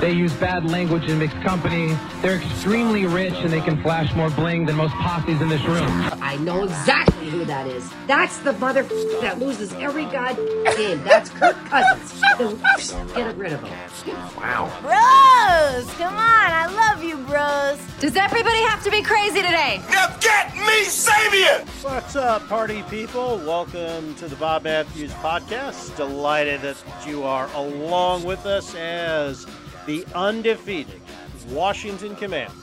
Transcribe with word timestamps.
they 0.00 0.12
use 0.12 0.32
bad 0.34 0.70
language 0.70 1.04
in 1.08 1.18
mixed 1.18 1.40
company. 1.42 1.96
They're 2.22 2.36
extremely 2.36 3.06
rich 3.06 3.34
and 3.34 3.52
they 3.52 3.60
can 3.60 3.82
flash 3.82 4.14
more 4.14 4.30
bling 4.30 4.66
than 4.66 4.76
most 4.76 4.94
posses 4.94 5.40
in 5.40 5.48
this 5.48 5.62
room. 5.64 5.88
I 6.22 6.36
know 6.36 6.64
exactly 6.64 7.28
who 7.30 7.44
that 7.46 7.66
is. 7.66 7.90
That's 8.06 8.38
the 8.38 8.52
mother 8.54 8.82
that 9.20 9.38
loses 9.38 9.72
every 9.74 10.04
god 10.06 10.36
game. 10.76 11.02
That's 11.02 11.30
Kirk 11.30 11.56
Cousins. 11.66 12.22
Get 13.14 13.36
rid 13.36 13.52
of 13.52 13.62
him. 13.62 14.16
Wow. 14.36 14.70
Bros, 14.80 15.92
come 15.94 16.14
on. 16.14 16.18
I 16.18 16.66
love 16.72 17.02
you, 17.02 17.16
bros. 17.16 17.78
Does 17.98 18.16
everybody 18.16 18.62
have 18.62 18.82
to 18.84 18.90
be 18.90 19.02
crazy 19.02 19.42
today? 19.42 19.82
Now 19.90 20.16
get 20.20 20.54
me 20.54 20.84
Sabian! 20.84 21.66
What's 21.82 22.14
up, 22.14 22.46
party 22.48 22.82
people? 22.88 23.38
Welcome 23.38 24.14
to 24.16 24.28
the 24.28 24.36
Bob 24.36 24.62
Matthews 24.64 25.12
Podcast. 25.14 25.96
Delighted 25.96 26.60
that 26.62 26.76
you 27.06 27.24
are 27.24 27.48
along 27.54 28.22
with 28.22 28.46
us 28.46 28.74
as 28.76 29.46
the 29.88 30.04
undefeated 30.14 31.00
Washington 31.48 32.14
Commanders 32.14 32.54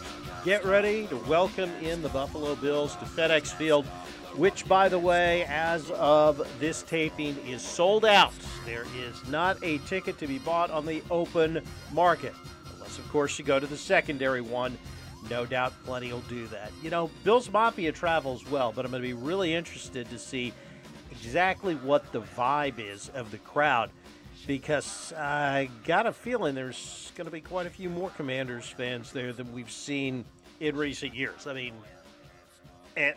get 0.43 0.63
ready 0.63 1.07
to 1.07 1.15
welcome 1.27 1.71
in 1.81 2.03
the 2.03 2.09
Buffalo 2.09 2.53
Bills 2.53 2.95
to 2.97 3.05
FedEx 3.05 3.47
Field, 3.47 3.87
which, 4.35 4.67
by 4.67 4.87
the 4.87 4.99
way, 4.99 5.43
as 5.45 5.89
of 5.89 6.47
this 6.59 6.83
taping, 6.83 7.35
is 7.47 7.63
sold 7.63 8.05
out. 8.05 8.31
There 8.63 8.85
is 8.95 9.27
not 9.27 9.57
a 9.63 9.79
ticket 9.79 10.19
to 10.19 10.27
be 10.27 10.37
bought 10.37 10.69
on 10.69 10.85
the 10.85 11.01
open 11.09 11.63
market, 11.91 12.35
unless, 12.75 12.99
of 12.99 13.09
course, 13.09 13.39
you 13.39 13.43
go 13.43 13.59
to 13.59 13.65
the 13.65 13.75
secondary 13.75 14.41
one. 14.41 14.77
No 15.27 15.47
doubt 15.47 15.73
plenty 15.83 16.13
will 16.13 16.19
do 16.29 16.45
that. 16.49 16.71
You 16.83 16.91
know, 16.91 17.09
Bills 17.23 17.51
Mafia 17.51 17.91
travels 17.91 18.47
well, 18.51 18.71
but 18.71 18.85
I'm 18.85 18.91
going 18.91 19.01
to 19.01 19.07
be 19.07 19.15
really 19.15 19.55
interested 19.55 20.07
to 20.11 20.19
see 20.19 20.53
exactly 21.09 21.73
what 21.73 22.11
the 22.11 22.21
vibe 22.21 22.77
is 22.77 23.09
of 23.15 23.31
the 23.31 23.39
crowd 23.39 23.89
because 24.47 25.13
I 25.13 25.69
got 25.85 26.05
a 26.05 26.11
feeling 26.11 26.55
there's 26.55 27.11
going 27.15 27.25
to 27.25 27.31
be 27.31 27.41
quite 27.41 27.65
a 27.65 27.69
few 27.69 27.89
more 27.89 28.09
Commanders 28.11 28.67
fans 28.67 29.11
there 29.11 29.33
than 29.33 29.53
we've 29.53 29.71
seen 29.71 30.25
in 30.59 30.75
recent 30.75 31.15
years. 31.15 31.47
I 31.47 31.53
mean, 31.53 31.73
uh, 32.97 33.11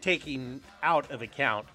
taking 0.00 0.60
out 0.82 1.10
of 1.10 1.22
account 1.22 1.66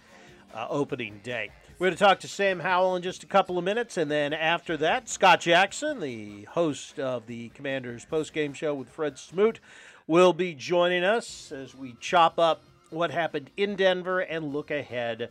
uh, 0.53 0.67
opening 0.69 1.19
day. 1.23 1.51
We're 1.77 1.87
going 1.87 1.97
to 1.97 2.03
talk 2.03 2.19
to 2.21 2.27
Sam 2.27 2.59
Howell 2.59 2.97
in 2.97 3.03
just 3.03 3.23
a 3.23 3.27
couple 3.27 3.57
of 3.57 3.63
minutes, 3.63 3.95
and 3.95 4.11
then 4.11 4.33
after 4.33 4.75
that, 4.77 5.07
Scott 5.07 5.39
Jackson, 5.39 6.01
the 6.01 6.43
host 6.43 6.99
of 6.99 7.25
the 7.25 7.49
Commanders 7.49 8.05
postgame 8.05 8.53
show 8.53 8.73
with 8.73 8.89
Fred 8.89 9.17
Smoot, 9.17 9.61
will 10.05 10.33
be 10.33 10.53
joining 10.53 11.03
us 11.05 11.53
as 11.53 11.73
we 11.73 11.95
chop 12.01 12.37
up 12.37 12.63
what 12.89 13.11
happened 13.11 13.49
in 13.55 13.75
Denver 13.75 14.19
and 14.19 14.51
look 14.51 14.71
ahead 14.71 15.29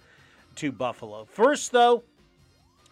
to 0.54 0.72
Buffalo. 0.72 1.26
First, 1.26 1.72
though, 1.72 2.02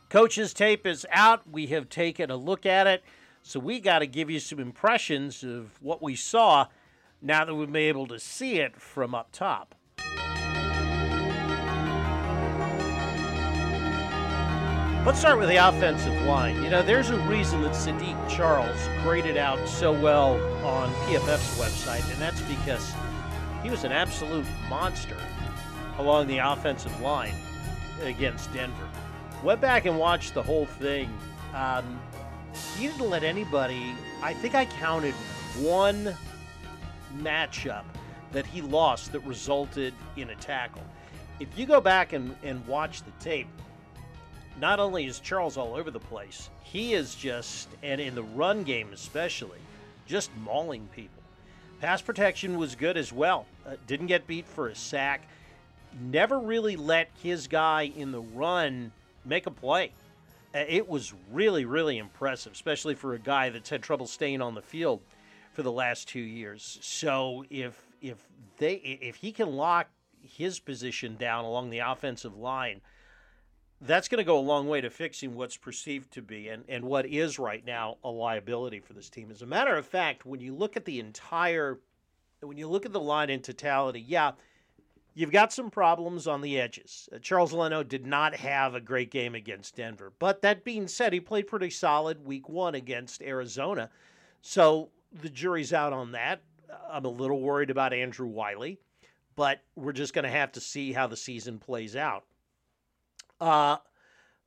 Coach's 0.09 0.55
tape 0.55 0.87
is 0.87 1.05
out. 1.11 1.51
We 1.51 1.67
have 1.69 1.89
taken 1.89 2.31
a 2.31 2.37
look 2.37 2.65
at 2.65 2.87
it. 2.87 3.03
So 3.43 3.59
we 3.59 3.81
got 3.81 4.01
to 4.01 4.07
give 4.07 4.31
you 4.31 4.39
some 4.39 4.59
impressions 4.59 5.43
of 5.43 5.81
what 5.83 6.03
we 6.03 6.15
saw 6.15 6.67
now 7.21 7.45
that 7.45 7.55
we've 7.55 7.73
been 7.73 7.83
able 7.83 8.07
to 8.09 8.19
see 8.19 8.59
it 8.59 8.81
from 8.81 9.15
up 9.15 9.31
top. 9.33 9.75
Let's 15.05 15.21
start 15.21 15.39
with 15.39 15.49
the 15.49 15.57
offensive 15.57 16.21
line. 16.23 16.63
You 16.63 16.71
know, 16.71 16.83
there's 16.83 17.11
a 17.11 17.19
reason 17.29 17.63
that 17.63 17.73
Saahdiq 17.73 18.29
Charles 18.29 18.89
graded 19.03 19.37
out 19.37 19.69
so 19.69 19.93
well 19.93 20.35
on 20.65 20.93
PFF's 21.07 21.59
website, 21.59 22.11
and 22.13 22.21
that's 22.21 22.41
because 22.43 22.93
he 23.63 23.71
was 23.71 23.85
an 23.85 23.93
absolute 23.93 24.47
monster 24.69 25.17
along 25.99 26.27
the 26.27 26.39
offensive 26.39 27.01
line 27.01 27.35
against 28.03 28.53
Denver. 28.53 28.89
Went 29.43 29.61
back 29.61 29.87
and 29.87 29.99
watched 29.99 30.35
the 30.35 30.43
whole 30.43 30.67
thing. 30.67 31.11
Um, 31.55 32.01
he 32.79 32.89
didn't 32.89 33.11
let 33.11 33.23
anybody. 33.23 33.95
I 34.23 34.35
think 34.35 34.55
I 34.55 34.65
counted 34.65 35.15
one 35.59 36.15
matchup 37.19 37.85
that 38.33 38.47
he 38.47 38.61
lost 38.61 39.13
that 39.13 39.21
resulted 39.21 39.95
in 40.17 40.31
a 40.31 40.35
tackle. 40.37 40.83
If 41.39 41.49
you 41.57 41.67
go 41.67 41.81
back 41.81 42.13
and, 42.13 42.35
and 42.43 42.67
watch 42.67 43.03
the 43.03 43.11
tape, 43.21 43.49
not 44.59 44.81
only 44.81 45.07
is 45.07 45.21
Charles 45.21 45.57
all 45.57 45.75
over 45.75 45.91
the 45.91 46.01
place, 46.01 46.51
he 46.63 46.95
is 46.95 47.15
just, 47.15 47.69
and 47.83 48.01
in 48.01 48.15
the 48.15 48.23
run 48.23 48.63
game 48.63 48.89
especially, 48.93 49.59
just 50.07 50.31
mauling 50.39 50.89
people. 50.95 51.23
Pass 51.81 52.01
protection 52.01 52.57
was 52.57 52.75
good 52.75 52.97
as 52.97 53.13
well. 53.13 53.47
Uh, 53.67 53.77
didn't 53.87 54.07
get 54.07 54.27
beat 54.27 54.47
for 54.47 54.69
a 54.69 54.75
sack. 54.75 55.29
Never 56.01 56.39
really 56.39 56.77
let 56.77 57.11
his 57.23 57.49
guy 57.49 57.93
in 57.95 58.13
the 58.13 58.21
run 58.21 58.93
make 59.27 59.47
a 59.47 59.51
play. 59.51 59.93
Uh, 60.55 60.65
it 60.69 60.89
was 60.89 61.13
really, 61.33 61.65
really 61.65 61.99
impressive, 61.99 62.53
especially 62.53 62.95
for 62.95 63.15
a 63.15 63.19
guy 63.19 63.51
that's 63.51 63.69
had 63.69 63.83
trouble 63.83 64.07
staying 64.07 64.41
on 64.41 64.55
the 64.55 64.63
field 64.63 65.01
for 65.53 65.63
the 65.63 65.73
last 65.73 66.09
two 66.09 66.21
years. 66.21 66.79
So 66.81 67.45
if 67.51 67.83
if 68.01 68.19
they 68.59 68.75
if 68.75 69.17
he 69.17 69.33
can 69.33 69.57
lock 69.57 69.89
his 70.21 70.59
position 70.59 71.17
down 71.17 71.45
along 71.45 71.71
the 71.71 71.79
offensive 71.81 72.37
line, 72.37 72.81
that's 73.81 74.09
going 74.09 74.19
to 74.19 74.25
go 74.25 74.39
a 74.39 74.41
long 74.41 74.69
way 74.69 74.81
to 74.81 74.91
fixing 74.91 75.35
what's 75.35 75.57
perceived 75.57 76.13
to 76.13 76.23
be 76.23 76.49
and, 76.49 76.65
and 76.69 76.85
what 76.85 77.07
is 77.07 77.39
right 77.39 77.65
now 77.65 77.97
a 78.05 78.09
liability 78.09 78.81
for 78.81 78.93
this 78.93 79.11
team. 79.11 79.31
As 79.31 79.43
a 79.43 79.47
matter 79.47 79.77
of 79.77 79.87
fact, 79.87 80.25
when 80.25 80.41
you 80.41 80.55
look 80.55 80.77
at 80.77 80.85
the 80.85 81.01
entire 81.01 81.79
when 82.41 82.59
you 82.59 82.69
look 82.69 82.85
at 82.85 82.93
the 82.93 83.01
line 83.01 83.31
in 83.31 83.41
totality, 83.41 84.01
yeah, 84.07 84.33
You've 85.19 85.33
got 85.33 85.51
some 85.51 85.71
problems 85.71 86.27
on 86.27 86.43
the 86.43 86.61
edges. 86.61 87.09
Uh, 87.11 87.19
Charles 87.19 87.55
Leno 87.55 87.83
did 87.83 88.07
not 88.07 88.37
have 88.37 88.75
a 88.75 88.83
great 88.83 89.11
game 89.11 89.35
against 89.35 89.77
Denver. 89.77 90.13
But 90.19 90.43
that 90.43 90.63
being 90.63 90.87
said, 90.87 91.15
he 91.15 91.21
played 91.21 91.47
pretty 91.47 91.71
solid 91.71 92.23
week 92.27 92.51
one 92.51 92.75
against 92.75 93.23
Arizona. 93.23 93.89
So 94.43 94.91
the 95.23 95.31
jury's 95.31 95.73
out 95.73 95.95
on 95.95 96.13
that. 96.13 96.43
I'm 96.91 97.07
a 97.07 97.09
little 97.09 97.41
worried 97.41 97.71
about 97.71 97.95
Andrew 97.95 98.27
Wylie, 98.27 98.79
but 99.37 99.63
we're 99.75 99.93
just 99.93 100.13
going 100.13 100.25
to 100.25 100.31
have 100.31 100.53
to 100.53 100.61
see 100.61 100.93
how 100.93 101.07
the 101.07 101.17
season 101.17 101.59
plays 101.59 101.97
out. 101.97 102.25
Uh, 103.41 103.79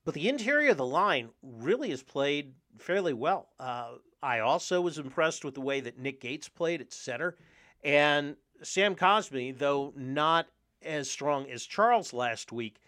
but 0.05 0.13
the 0.13 0.29
interior 0.29 0.69
of 0.69 0.77
the 0.77 0.85
line 0.85 1.29
really 1.41 1.89
has 1.89 2.03
played 2.03 2.53
fairly 2.77 3.13
well. 3.13 3.49
Uh, 3.59 3.93
I 4.21 4.39
also 4.39 4.81
was 4.81 4.99
impressed 4.99 5.43
with 5.43 5.55
the 5.55 5.61
way 5.61 5.79
that 5.79 5.97
Nick 5.97 6.21
Gates 6.21 6.47
played 6.47 6.79
at 6.79 6.93
center. 6.93 7.37
And 7.83 8.35
Sam 8.61 8.93
Cosmi, 8.93 9.57
though 9.57 9.93
not 9.95 10.45
as 10.81 11.09
strong 11.09 11.49
as 11.49 11.65
Charles 11.65 12.13
last 12.13 12.51
week, 12.51 12.79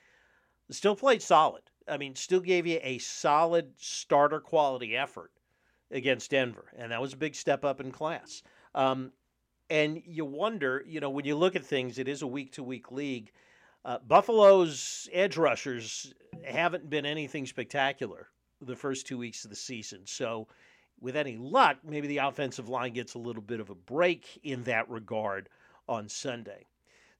still 0.69 0.95
played 0.95 1.21
solid. 1.21 1.63
I 1.87 1.97
mean, 1.97 2.15
still 2.15 2.39
gave 2.39 2.65
you 2.65 2.79
a 2.81 2.97
solid 2.99 3.73
starter 3.77 4.39
quality 4.39 4.95
effort 4.95 5.31
against 5.89 6.31
Denver, 6.31 6.71
and 6.77 6.91
that 6.91 7.01
was 7.01 7.13
a 7.13 7.17
big 7.17 7.35
step 7.35 7.65
up 7.65 7.81
in 7.81 7.91
class. 7.91 8.43
Um, 8.73 9.11
and 9.69 10.01
you 10.05 10.25
wonder, 10.25 10.83
you 10.85 10.99
know, 10.99 11.09
when 11.09 11.25
you 11.25 11.35
look 11.35 11.55
at 11.55 11.65
things, 11.65 11.97
it 11.97 12.07
is 12.07 12.21
a 12.21 12.27
week 12.27 12.53
to 12.53 12.63
week 12.63 12.91
league. 12.91 13.31
Uh, 13.83 13.97
Buffalo's 13.99 15.09
edge 15.11 15.37
rushers 15.37 16.13
haven't 16.43 16.89
been 16.89 17.05
anything 17.05 17.45
spectacular 17.45 18.27
the 18.61 18.75
first 18.75 19.07
two 19.07 19.17
weeks 19.17 19.43
of 19.43 19.49
the 19.49 19.55
season. 19.55 20.01
So, 20.05 20.47
with 20.99 21.15
any 21.15 21.35
luck, 21.35 21.77
maybe 21.83 22.07
the 22.07 22.19
offensive 22.19 22.69
line 22.69 22.93
gets 22.93 23.15
a 23.15 23.19
little 23.19 23.41
bit 23.41 23.59
of 23.59 23.71
a 23.71 23.75
break 23.75 24.39
in 24.43 24.63
that 24.63 24.87
regard 24.87 25.49
on 25.89 26.07
Sunday. 26.07 26.67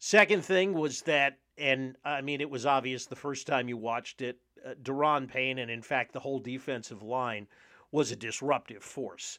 Second 0.03 0.43
thing 0.43 0.73
was 0.73 1.03
that, 1.03 1.37
and 1.59 1.95
I 2.03 2.21
mean, 2.21 2.41
it 2.41 2.49
was 2.49 2.65
obvious 2.65 3.05
the 3.05 3.15
first 3.15 3.45
time 3.45 3.69
you 3.69 3.77
watched 3.77 4.23
it, 4.23 4.39
uh, 4.65 4.73
Daron 4.81 5.27
Payne, 5.27 5.59
and 5.59 5.69
in 5.69 5.83
fact, 5.83 6.11
the 6.11 6.19
whole 6.19 6.39
defensive 6.39 7.03
line 7.03 7.47
was 7.91 8.11
a 8.11 8.15
disruptive 8.15 8.81
force. 8.81 9.37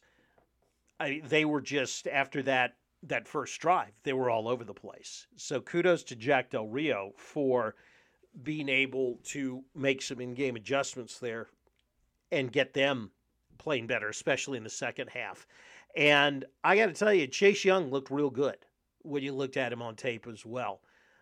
I, 1.00 1.20
they 1.24 1.44
were 1.44 1.60
just, 1.60 2.06
after 2.06 2.44
that 2.44 2.76
that 3.02 3.26
first 3.26 3.60
drive, 3.60 3.90
they 4.04 4.12
were 4.12 4.30
all 4.30 4.46
over 4.46 4.62
the 4.62 4.72
place. 4.72 5.26
So 5.34 5.60
kudos 5.60 6.04
to 6.04 6.14
Jack 6.14 6.50
Del 6.50 6.68
Rio 6.68 7.12
for 7.16 7.74
being 8.44 8.68
able 8.68 9.18
to 9.24 9.64
make 9.74 10.00
some 10.00 10.20
in 10.20 10.32
game 10.32 10.54
adjustments 10.54 11.18
there 11.18 11.48
and 12.30 12.52
get 12.52 12.72
them 12.72 13.10
playing 13.58 13.88
better, 13.88 14.08
especially 14.08 14.58
in 14.58 14.64
the 14.64 14.70
second 14.70 15.08
half. 15.08 15.44
And 15.96 16.44
I 16.62 16.76
got 16.76 16.86
to 16.86 16.92
tell 16.92 17.12
you, 17.12 17.26
Chase 17.26 17.64
Young 17.64 17.90
looked 17.90 18.12
real 18.12 18.30
good 18.30 18.58
when 19.02 19.22
you 19.22 19.32
looked 19.32 19.56
at 19.56 19.72
him 19.72 19.82
on 19.82 19.96
tape 19.96 20.26
as 20.26 20.44
well. 20.44 20.80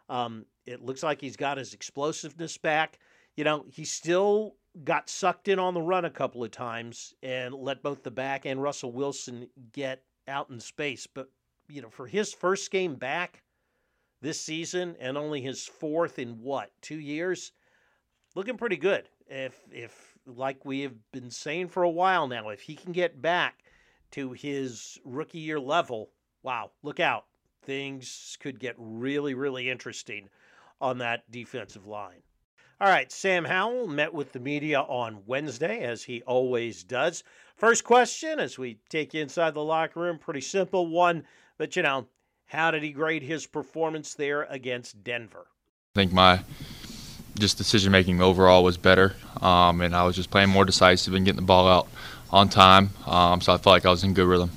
Um, 0.08 0.44
it 0.66 0.82
looks 0.82 1.02
like 1.02 1.20
he's 1.20 1.36
got 1.36 1.58
his 1.58 1.74
explosiveness 1.74 2.58
back. 2.58 2.98
You 3.36 3.44
know, 3.44 3.64
he 3.68 3.84
still 3.84 4.56
got 4.84 5.08
sucked 5.08 5.48
in 5.48 5.58
on 5.58 5.74
the 5.74 5.80
run 5.80 6.04
a 6.04 6.10
couple 6.10 6.44
of 6.44 6.50
times 6.50 7.14
and 7.22 7.54
let 7.54 7.82
both 7.82 8.02
the 8.02 8.10
back 8.10 8.44
and 8.44 8.62
Russell 8.62 8.92
Wilson 8.92 9.48
get 9.72 10.02
out 10.28 10.50
in 10.50 10.60
space. 10.60 11.06
But, 11.06 11.30
you 11.68 11.82
know, 11.82 11.90
for 11.90 12.06
his 12.06 12.32
first 12.32 12.70
game 12.70 12.94
back 12.96 13.42
this 14.20 14.40
season 14.40 14.96
and 15.00 15.16
only 15.16 15.40
his 15.40 15.64
fourth 15.64 16.18
in 16.18 16.40
what, 16.40 16.70
two 16.82 16.98
years? 16.98 17.52
Looking 18.34 18.56
pretty 18.56 18.76
good. 18.76 19.08
If, 19.28 19.58
if, 19.70 20.18
like 20.26 20.64
we 20.64 20.80
have 20.80 20.94
been 21.12 21.30
saying 21.30 21.68
for 21.68 21.82
a 21.82 21.90
while 21.90 22.28
now, 22.28 22.48
if 22.50 22.60
he 22.60 22.74
can 22.74 22.92
get 22.92 23.22
back 23.22 23.64
to 24.12 24.32
his 24.32 24.98
rookie 25.04 25.38
year 25.38 25.58
level, 25.58 26.10
wow, 26.42 26.70
look 26.82 27.00
out. 27.00 27.26
Things 27.62 28.36
could 28.40 28.58
get 28.58 28.74
really, 28.78 29.34
really 29.34 29.68
interesting 29.68 30.28
on 30.80 30.98
that 30.98 31.30
defensive 31.30 31.86
line. 31.86 32.22
All 32.80 32.88
right, 32.88 33.12
Sam 33.12 33.44
Howell 33.44 33.88
met 33.88 34.14
with 34.14 34.32
the 34.32 34.40
media 34.40 34.80
on 34.80 35.22
Wednesday, 35.26 35.80
as 35.82 36.02
he 36.02 36.22
always 36.22 36.82
does. 36.82 37.22
First 37.56 37.84
question, 37.84 38.40
as 38.40 38.58
we 38.58 38.78
take 38.88 39.12
you 39.12 39.20
inside 39.20 39.52
the 39.52 39.62
locker 39.62 40.00
room, 40.00 40.18
pretty 40.18 40.40
simple 40.40 40.86
one, 40.86 41.24
but 41.58 41.76
you 41.76 41.82
know, 41.82 42.06
how 42.46 42.70
did 42.70 42.82
he 42.82 42.90
grade 42.90 43.22
his 43.22 43.46
performance 43.46 44.14
there 44.14 44.44
against 44.44 45.04
Denver? 45.04 45.46
I 45.94 46.00
think 46.00 46.12
my 46.12 46.40
just 47.38 47.58
decision 47.58 47.92
making 47.92 48.22
overall 48.22 48.64
was 48.64 48.78
better, 48.78 49.14
um, 49.42 49.82
and 49.82 49.94
I 49.94 50.04
was 50.04 50.16
just 50.16 50.30
playing 50.30 50.48
more 50.48 50.64
decisive 50.64 51.12
and 51.12 51.24
getting 51.24 51.36
the 51.36 51.46
ball 51.46 51.68
out 51.68 51.88
on 52.30 52.48
time. 52.48 52.90
Um, 53.06 53.42
so 53.42 53.52
I 53.52 53.58
felt 53.58 53.74
like 53.74 53.84
I 53.84 53.90
was 53.90 54.04
in 54.04 54.14
good 54.14 54.26
rhythm. 54.26 54.50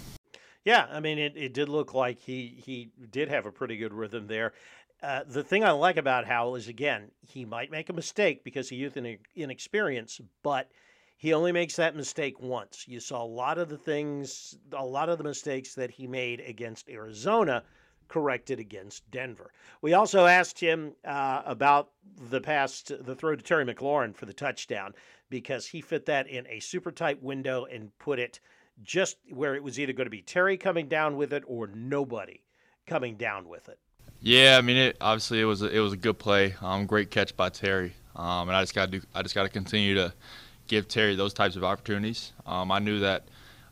Yeah, 0.65 0.87
I 0.89 0.99
mean, 0.99 1.19
it, 1.19 1.33
it 1.35 1.53
did 1.53 1.69
look 1.69 1.93
like 1.93 2.19
he 2.19 2.61
he 2.63 2.91
did 3.11 3.29
have 3.29 3.45
a 3.45 3.51
pretty 3.51 3.77
good 3.77 3.93
rhythm 3.93 4.27
there. 4.27 4.53
Uh, 5.01 5.23
the 5.27 5.43
thing 5.43 5.65
I 5.65 5.71
like 5.71 5.97
about 5.97 6.25
Howell 6.25 6.55
is 6.55 6.69
again, 6.69 7.11
he 7.19 7.43
might 7.43 7.69
make 7.69 7.89
a 7.89 7.93
mistake 7.93 8.43
because 8.43 8.71
of 8.71 8.77
youth 8.77 8.95
and 8.95 9.17
inexperience, 9.35 10.21
but 10.43 10.69
he 11.17 11.33
only 11.33 11.51
makes 11.51 11.75
that 11.75 11.95
mistake 11.95 12.39
once. 12.41 12.85
You 12.87 13.01
saw 13.01 13.23
a 13.23 13.25
lot 13.25 13.57
of 13.57 13.67
the 13.67 13.77
things, 13.77 14.57
a 14.71 14.85
lot 14.85 15.09
of 15.09 15.17
the 15.17 15.23
mistakes 15.25 15.75
that 15.75 15.91
he 15.91 16.07
made 16.07 16.39
against 16.39 16.89
Arizona 16.89 17.63
corrected 18.07 18.59
against 18.59 19.09
Denver. 19.11 19.51
We 19.81 19.93
also 19.93 20.25
asked 20.25 20.59
him 20.59 20.93
uh, 21.03 21.41
about 21.45 21.91
the 22.29 22.39
past, 22.41 22.91
the 23.05 23.15
throw 23.15 23.35
to 23.35 23.41
Terry 23.41 23.65
McLaurin 23.65 24.15
for 24.15 24.25
the 24.25 24.33
touchdown 24.33 24.93
because 25.29 25.67
he 25.67 25.81
fit 25.81 26.05
that 26.05 26.27
in 26.27 26.45
a 26.47 26.59
super 26.59 26.91
tight 26.91 27.21
window 27.21 27.65
and 27.65 27.97
put 27.99 28.19
it 28.19 28.39
just 28.81 29.17
where 29.29 29.55
it 29.55 29.63
was 29.63 29.79
either 29.79 29.93
going 29.93 30.05
to 30.05 30.11
be 30.11 30.21
Terry 30.21 30.57
coming 30.57 30.87
down 30.87 31.17
with 31.17 31.33
it 31.33 31.43
or 31.47 31.67
nobody 31.67 32.41
coming 32.85 33.15
down 33.15 33.47
with 33.47 33.69
it. 33.69 33.79
Yeah, 34.19 34.57
I 34.57 34.61
mean, 34.61 34.77
it 34.77 34.97
obviously 35.01 35.41
it 35.41 35.45
was 35.45 35.61
a, 35.61 35.69
it 35.69 35.79
was 35.79 35.93
a 35.93 35.97
good 35.97 36.17
play. 36.17 36.55
Um, 36.61 36.85
great 36.85 37.11
catch 37.11 37.35
by 37.35 37.49
Terry, 37.49 37.93
um, 38.15 38.47
and 38.47 38.55
I 38.55 38.61
just 38.61 38.73
got 38.73 38.91
to 38.91 39.01
I 39.13 39.21
just 39.21 39.35
got 39.35 39.43
to 39.43 39.49
continue 39.49 39.95
to 39.95 40.13
give 40.67 40.87
Terry 40.87 41.15
those 41.15 41.33
types 41.33 41.55
of 41.55 41.63
opportunities. 41.63 42.31
Um, 42.45 42.71
I 42.71 42.79
knew 42.79 42.99
that 42.99 43.27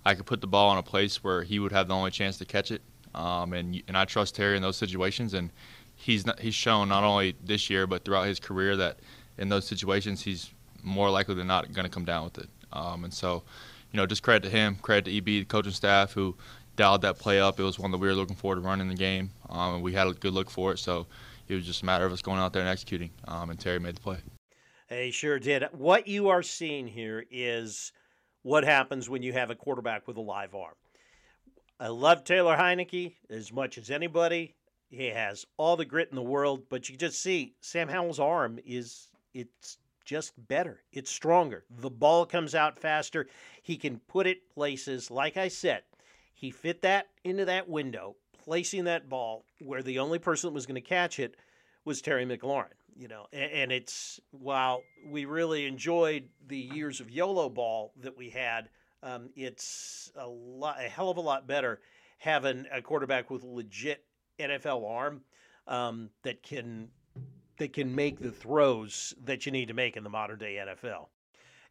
I 0.05 0.13
could 0.13 0.25
put 0.25 0.41
the 0.41 0.47
ball 0.47 0.71
in 0.73 0.77
a 0.77 0.83
place 0.83 1.23
where 1.23 1.43
he 1.43 1.59
would 1.59 1.71
have 1.71 1.87
the 1.87 1.95
only 1.95 2.11
chance 2.11 2.37
to 2.39 2.45
catch 2.45 2.69
it, 2.71 2.81
um, 3.15 3.53
and 3.53 3.81
and 3.87 3.97
I 3.97 4.05
trust 4.05 4.35
Terry 4.35 4.57
in 4.57 4.61
those 4.61 4.75
situations, 4.75 5.33
and 5.33 5.51
he's 5.95 6.25
not, 6.25 6.39
he's 6.39 6.55
shown 6.55 6.89
not 6.89 7.03
only 7.03 7.35
this 7.43 7.69
year 7.69 7.87
but 7.87 8.03
throughout 8.03 8.27
his 8.27 8.39
career 8.39 8.75
that 8.75 8.99
in 9.37 9.49
those 9.49 9.65
situations 9.65 10.21
he's 10.21 10.51
more 10.83 11.09
likely 11.09 11.35
than 11.35 11.47
not 11.47 11.71
going 11.73 11.85
to 11.85 11.91
come 11.91 12.05
down 12.05 12.25
with 12.25 12.37
it. 12.39 12.49
Um, 12.73 13.03
and 13.03 13.13
so, 13.13 13.43
you 13.91 13.97
know, 13.97 14.05
just 14.05 14.23
credit 14.23 14.43
to 14.43 14.49
him, 14.49 14.75
credit 14.75 15.05
to 15.05 15.17
EB, 15.17 15.25
the 15.25 15.45
coaching 15.45 15.71
staff 15.71 16.13
who 16.13 16.35
dialed 16.75 17.01
that 17.01 17.19
play 17.19 17.39
up. 17.39 17.59
It 17.59 17.63
was 17.63 17.77
one 17.77 17.91
that 17.91 17.97
we 17.97 18.07
were 18.07 18.13
looking 18.13 18.35
forward 18.35 18.55
to 18.55 18.61
running 18.61 18.87
the 18.87 18.95
game, 18.95 19.31
um, 19.49 19.81
we 19.81 19.93
had 19.93 20.07
a 20.07 20.13
good 20.13 20.33
look 20.33 20.49
for 20.49 20.71
it. 20.71 20.77
So 20.77 21.07
it 21.47 21.55
was 21.55 21.65
just 21.65 21.81
a 21.81 21.85
matter 21.85 22.05
of 22.05 22.13
us 22.13 22.21
going 22.21 22.39
out 22.39 22.53
there 22.53 22.61
and 22.61 22.69
executing, 22.69 23.11
um, 23.27 23.49
and 23.49 23.59
Terry 23.59 23.79
made 23.79 23.95
the 23.95 24.01
play. 24.01 24.17
He 24.89 25.11
sure 25.11 25.39
did. 25.39 25.63
What 25.71 26.07
you 26.07 26.29
are 26.29 26.43
seeing 26.43 26.87
here 26.87 27.25
is 27.31 27.91
what 28.43 28.63
happens 28.63 29.09
when 29.09 29.23
you 29.23 29.33
have 29.33 29.49
a 29.49 29.55
quarterback 29.55 30.07
with 30.07 30.17
a 30.17 30.21
live 30.21 30.55
arm. 30.55 30.73
I 31.79 31.87
love 31.87 32.23
Taylor 32.23 32.55
Heinicke 32.55 33.15
as 33.29 33.51
much 33.51 33.77
as 33.77 33.89
anybody. 33.89 34.55
He 34.89 35.07
has 35.07 35.45
all 35.57 35.77
the 35.77 35.85
grit 35.85 36.09
in 36.09 36.15
the 36.15 36.21
world, 36.21 36.63
but 36.69 36.89
you 36.89 36.97
just 36.97 37.21
see 37.21 37.55
Sam 37.61 37.87
Howell's 37.87 38.19
arm 38.19 38.59
is 38.65 39.07
it's 39.33 39.77
just 40.05 40.33
better. 40.47 40.83
It's 40.91 41.11
stronger. 41.11 41.65
The 41.69 41.89
ball 41.89 42.25
comes 42.25 42.55
out 42.55 42.79
faster. 42.79 43.27
He 43.61 43.77
can 43.77 43.99
put 44.07 44.27
it 44.27 44.49
places. 44.53 45.11
Like 45.11 45.37
I 45.37 45.47
said, 45.47 45.83
he 46.33 46.51
fit 46.51 46.81
that 46.81 47.07
into 47.23 47.45
that 47.45 47.69
window, 47.69 48.15
placing 48.43 48.85
that 48.85 49.09
ball 49.09 49.45
where 49.59 49.83
the 49.83 49.99
only 49.99 50.19
person 50.19 50.49
that 50.49 50.53
was 50.53 50.65
going 50.65 50.75
to 50.75 50.81
catch 50.81 51.19
it 51.19 51.35
was 51.85 52.01
Terry 52.01 52.25
McLaurin. 52.25 52.73
You 52.95 53.07
know, 53.07 53.25
and, 53.31 53.71
it's 53.71 54.19
while 54.31 54.83
we 55.07 55.23
really 55.23 55.65
enjoyed 55.65 56.27
the 56.45 56.57
years 56.57 56.99
of 56.99 57.09
YOLO 57.09 57.47
ball 57.49 57.93
that 58.01 58.17
we 58.17 58.29
had, 58.29 58.69
um, 59.01 59.29
it's 59.35 60.11
a 60.15 60.27
lot, 60.27 60.77
a 60.77 60.89
hell 60.89 61.09
of 61.09 61.17
a 61.17 61.21
lot 61.21 61.47
better 61.47 61.79
having 62.17 62.65
a 62.71 62.81
quarterback 62.81 63.31
with 63.31 63.43
legit 63.43 64.03
NFL 64.37 64.87
arm 64.87 65.21
um, 65.67 66.09
that 66.23 66.43
can 66.43 66.89
that 67.61 67.73
can 67.73 67.93
make 67.93 68.19
the 68.19 68.31
throws 68.31 69.13
that 69.23 69.45
you 69.45 69.51
need 69.51 69.67
to 69.67 69.73
make 69.75 69.95
in 69.95 70.03
the 70.03 70.09
modern 70.09 70.39
day 70.39 70.55
NFL. 70.55 71.09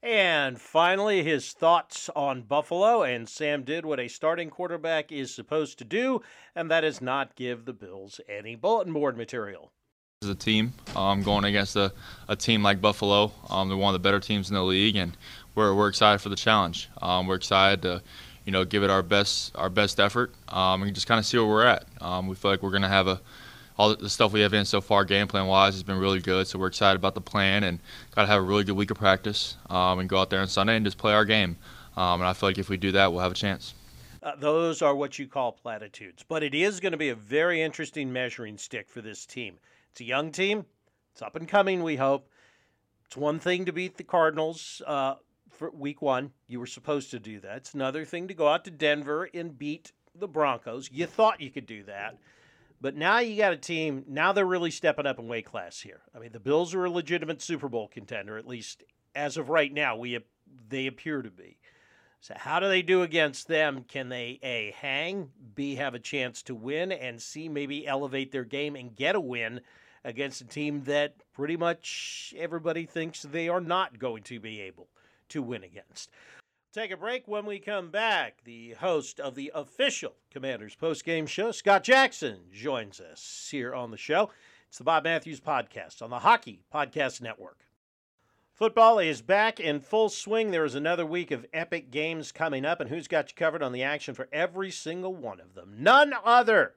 And 0.05 0.61
finally, 0.61 1.25
his 1.25 1.53
thoughts 1.53 2.09
on 2.15 2.43
Buffalo. 2.43 3.03
And 3.03 3.29
Sam 3.29 3.65
did 3.65 3.85
what 3.85 3.99
a 3.99 4.07
starting 4.07 4.51
quarterback 4.51 5.11
is 5.11 5.35
supposed 5.35 5.79
to 5.79 5.85
do, 5.85 6.23
and 6.55 6.71
that 6.71 6.85
is 6.85 7.03
not 7.03 7.35
give 7.35 7.65
the 7.65 7.73
Bills 7.73 8.21
any 8.29 8.55
bulletin 8.55 8.93
board 8.93 9.17
material. 9.17 9.73
As 10.23 10.29
a 10.29 10.35
team, 10.37 10.75
um, 10.95 11.25
going 11.25 11.45
against 11.45 11.75
a, 11.75 11.93
a 12.29 12.37
team 12.37 12.63
like 12.63 12.81
Buffalo, 12.81 13.33
um, 13.49 13.69
they're 13.69 13.77
one 13.77 13.93
of 13.93 14.01
the 14.01 14.07
better 14.07 14.21
teams 14.21 14.49
in 14.49 14.55
the 14.55 14.63
league, 14.63 14.95
and 14.95 15.17
we're, 15.57 15.75
we're 15.75 15.89
excited 15.89 16.21
for 16.21 16.29
the 16.29 16.37
challenge. 16.37 16.89
Um, 17.03 17.27
we're 17.27 17.35
excited 17.35 17.83
to, 17.83 18.01
you 18.45 18.53
know, 18.53 18.65
give 18.65 18.85
it 18.85 18.91
our 18.91 19.03
best 19.03 19.57
our 19.57 19.71
best 19.71 19.99
effort, 19.99 20.33
um, 20.51 20.85
and 20.85 20.95
just 20.95 21.09
kind 21.09 21.19
of 21.19 21.27
see 21.27 21.37
where 21.37 21.47
we're 21.49 21.67
at. 21.67 21.85
Um, 22.01 22.29
we 22.29 22.37
feel 22.37 22.53
like 22.53 22.63
we're 22.63 22.71
going 22.71 22.83
to 22.83 22.89
have 22.89 23.09
a 23.09 23.21
all 23.81 23.97
the 23.97 24.11
stuff 24.11 24.31
we 24.31 24.43
have 24.43 24.53
in 24.53 24.67
so 24.67 24.83
far, 24.83 25.07
game 25.07 25.27
plan 25.27 25.47
wise, 25.47 25.73
has 25.73 25.83
been 25.83 25.97
really 25.97 26.21
good. 26.21 26.47
So 26.47 26.59
we're 26.59 26.67
excited 26.67 26.97
about 26.97 27.15
the 27.15 27.23
plan 27.23 27.65
and 27.65 27.81
got 28.15 28.23
to 28.23 28.29
have 28.29 28.39
a 28.39 28.43
really 28.43 28.63
good 28.63 28.77
week 28.77 28.91
of 28.91 28.99
practice 28.99 29.57
um, 29.71 30.01
and 30.01 30.09
go 30.09 30.19
out 30.19 30.29
there 30.29 30.41
on 30.41 30.49
Sunday 30.49 30.77
and 30.77 30.85
just 30.85 30.99
play 30.99 31.15
our 31.15 31.25
game. 31.25 31.57
Um, 31.97 32.21
and 32.21 32.29
I 32.29 32.35
feel 32.35 32.51
like 32.51 32.59
if 32.59 32.69
we 32.69 32.77
do 32.77 32.93
that, 32.93 33.11
we'll 33.11 33.23
have 33.23 33.33
a 33.33 33.37
chance. 33.37 33.73
Uh, 34.23 34.37
those 34.37 34.83
are 34.83 34.95
what 34.95 35.19
you 35.19 35.27
call 35.27 35.53
platitudes, 35.53 36.23
but 36.29 36.43
it 36.43 36.55
is 36.55 36.79
going 36.79 36.93
to 36.93 36.99
be 36.99 37.09
a 37.09 37.15
very 37.15 37.63
interesting 37.63 38.13
measuring 38.13 38.59
stick 38.59 38.87
for 38.91 39.01
this 39.01 39.25
team. 39.25 39.59
It's 39.93 40.03
a 40.03 40.05
young 40.05 40.31
team. 40.31 40.67
It's 41.13 41.23
up 41.23 41.35
and 41.35 41.49
coming. 41.49 41.83
We 41.83 41.97
hope. 41.97 42.29
It's 43.07 43.17
one 43.17 43.39
thing 43.39 43.65
to 43.65 43.73
beat 43.73 43.97
the 43.97 44.05
Cardinals 44.05 44.83
uh, 44.87 45.15
for 45.49 45.71
Week 45.71 46.03
One. 46.03 46.33
You 46.49 46.61
were 46.61 46.67
supposed 46.67 47.11
to 47.13 47.19
do 47.19 47.41
that. 47.41 47.57
It's 47.57 47.73
another 47.73 48.05
thing 48.05 48.29
to 48.29 48.35
go 48.35 48.47
out 48.47 48.67
to 48.67 48.71
Denver 48.71 49.31
and 49.33 49.59
beat 49.59 49.93
the 50.15 50.29
Broncos. 50.29 50.91
You 50.93 51.07
thought 51.07 51.41
you 51.41 51.51
could 51.51 51.67
do 51.67 51.83
that. 51.85 52.19
But 52.81 52.97
now 52.97 53.19
you 53.19 53.37
got 53.37 53.53
a 53.53 53.59
team. 53.59 54.05
Now 54.09 54.33
they're 54.33 54.47
really 54.47 54.71
stepping 54.71 55.07
up 55.07 55.19
in 55.19 55.29
weight 55.29 55.45
class 55.45 55.81
here. 55.81 56.01
I 56.15 56.19
mean, 56.19 56.33
the 56.33 56.41
Bills 56.41 56.75
are 56.75 56.87
a 56.87 56.91
legitimate 56.91 57.43
Super 57.43 57.69
Bowl 57.69 57.89
contender, 57.89 58.39
at 58.39 58.47
least 58.47 58.85
as 59.15 59.37
of 59.37 59.49
right 59.51 59.73
now. 59.73 59.97
We 59.97 60.19
they 60.69 60.87
appear 60.87 61.23
to 61.23 61.31
be. 61.31 61.59
So 62.23 62.35
how 62.37 62.61
do 62.61 62.69
they 62.69 62.83
do 62.83 63.03
against 63.03 63.49
them? 63.49 63.85
Can 63.89 64.09
they 64.09 64.39
a 64.43 64.73
hang, 64.73 65.31
b 65.55 65.77
have 65.77 65.95
a 65.95 65.99
chance 65.99 66.43
to 66.45 66.55
win, 66.55 66.93
and 66.93 67.21
c 67.21 67.49
maybe 67.49 67.87
elevate 67.87 68.33
their 68.33 68.45
game 68.45 68.77
and 68.77 68.95
get 68.95 69.15
a 69.15 69.21
win 69.21 69.61
against 70.05 70.41
a 70.41 70.47
team 70.47 70.83
that 70.85 71.15
pretty 71.33 71.57
much 71.57 72.35
everybody 72.37 72.87
thinks 72.87 73.23
they 73.23 73.49
are 73.49 73.61
not 73.61 73.99
going 73.99 74.23
to 74.25 74.41
be 74.41 74.61
able 74.61 74.89
to 75.31 75.43
win 75.43 75.65
against. 75.65 76.11
Take 76.73 76.93
a 76.93 76.97
break 76.97 77.27
when 77.27 77.47
we 77.47 77.59
come 77.59 77.91
back. 77.91 78.45
The 78.45 78.75
host 78.75 79.19
of 79.19 79.35
the 79.35 79.51
official 79.57 80.15
Commanders 80.31 80.77
postgame 80.81 81.27
show, 81.27 81.51
Scott 81.51 81.83
Jackson, 81.83 82.43
joins 82.53 83.01
us 83.01 83.49
here 83.51 83.75
on 83.75 83.91
the 83.91 83.97
show. 83.97 84.31
It's 84.69 84.79
the 84.79 84.85
Bob 84.85 85.03
Matthews 85.03 85.41
Podcast 85.41 86.01
on 86.01 86.11
the 86.11 86.21
Hockey 86.21 86.63
Podcast 86.73 87.21
Network. 87.21 87.67
Football 88.53 89.01
is 89.01 89.21
back 89.21 89.59
in 89.59 89.81
full 89.81 90.09
swing. 90.09 90.53
There 90.53 90.65
is 90.65 90.77
another 90.77 91.05
week 91.05 91.33
of 91.33 91.45
epic 91.53 91.91
games 91.91 92.31
coming 92.31 92.65
up, 92.65 92.81
and 92.81 92.89
who's 92.89 93.09
got 93.09 93.31
you 93.31 93.35
covered 93.35 93.65
on 93.65 93.73
the 93.73 93.83
action 93.83 94.15
for 94.15 94.29
every 94.33 94.71
single 94.71 95.13
one 95.13 95.41
of 95.41 95.55
them? 95.57 95.75
None 95.77 96.15
other 96.25 96.75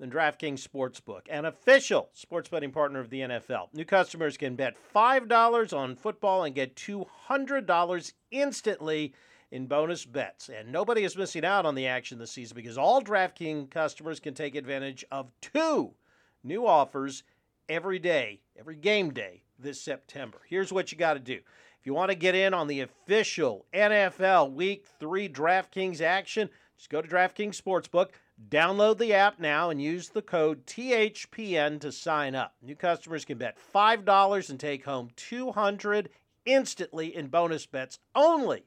than 0.00 0.10
DraftKings 0.10 0.66
Sportsbook, 0.66 1.22
an 1.30 1.44
official 1.44 2.08
sports 2.12 2.48
betting 2.48 2.72
partner 2.72 2.98
of 2.98 3.10
the 3.10 3.20
NFL. 3.20 3.68
New 3.72 3.84
customers 3.84 4.36
can 4.36 4.56
bet 4.56 4.74
$5 4.92 5.72
on 5.72 5.94
football 5.94 6.42
and 6.42 6.52
get 6.52 6.74
$200 6.74 8.12
instantly 8.32 9.14
in 9.50 9.66
bonus 9.66 10.04
bets. 10.04 10.48
And 10.48 10.72
nobody 10.72 11.04
is 11.04 11.16
missing 11.16 11.44
out 11.44 11.66
on 11.66 11.74
the 11.74 11.86
action 11.86 12.18
this 12.18 12.32
season 12.32 12.54
because 12.54 12.78
all 12.78 13.02
DraftKings 13.02 13.70
customers 13.70 14.20
can 14.20 14.34
take 14.34 14.54
advantage 14.54 15.04
of 15.10 15.30
two 15.40 15.94
new 16.42 16.66
offers 16.66 17.22
every 17.68 17.98
day, 17.98 18.40
every 18.58 18.76
game 18.76 19.12
day 19.12 19.42
this 19.58 19.80
September. 19.80 20.38
Here's 20.48 20.72
what 20.72 20.92
you 20.92 20.98
got 20.98 21.14
to 21.14 21.20
do. 21.20 21.40
If 21.80 21.86
you 21.86 21.94
want 21.94 22.10
to 22.10 22.16
get 22.16 22.34
in 22.34 22.54
on 22.54 22.66
the 22.66 22.80
official 22.80 23.66
NFL 23.72 24.52
Week 24.52 24.84
3 24.98 25.28
DraftKings 25.28 26.00
action, 26.00 26.50
just 26.76 26.90
go 26.90 27.00
to 27.00 27.08
DraftKings 27.08 27.60
Sportsbook, 27.60 28.10
download 28.50 28.98
the 28.98 29.14
app 29.14 29.38
now, 29.38 29.70
and 29.70 29.80
use 29.80 30.08
the 30.08 30.22
code 30.22 30.66
THPN 30.66 31.80
to 31.80 31.90
sign 31.92 32.34
up. 32.34 32.54
New 32.60 32.74
customers 32.74 33.24
can 33.24 33.38
bet 33.38 33.56
$5 33.74 34.50
and 34.50 34.60
take 34.60 34.84
home 34.84 35.10
200 35.16 36.10
instantly 36.44 37.14
in 37.14 37.28
bonus 37.28 37.66
bets 37.66 37.98
only 38.14 38.64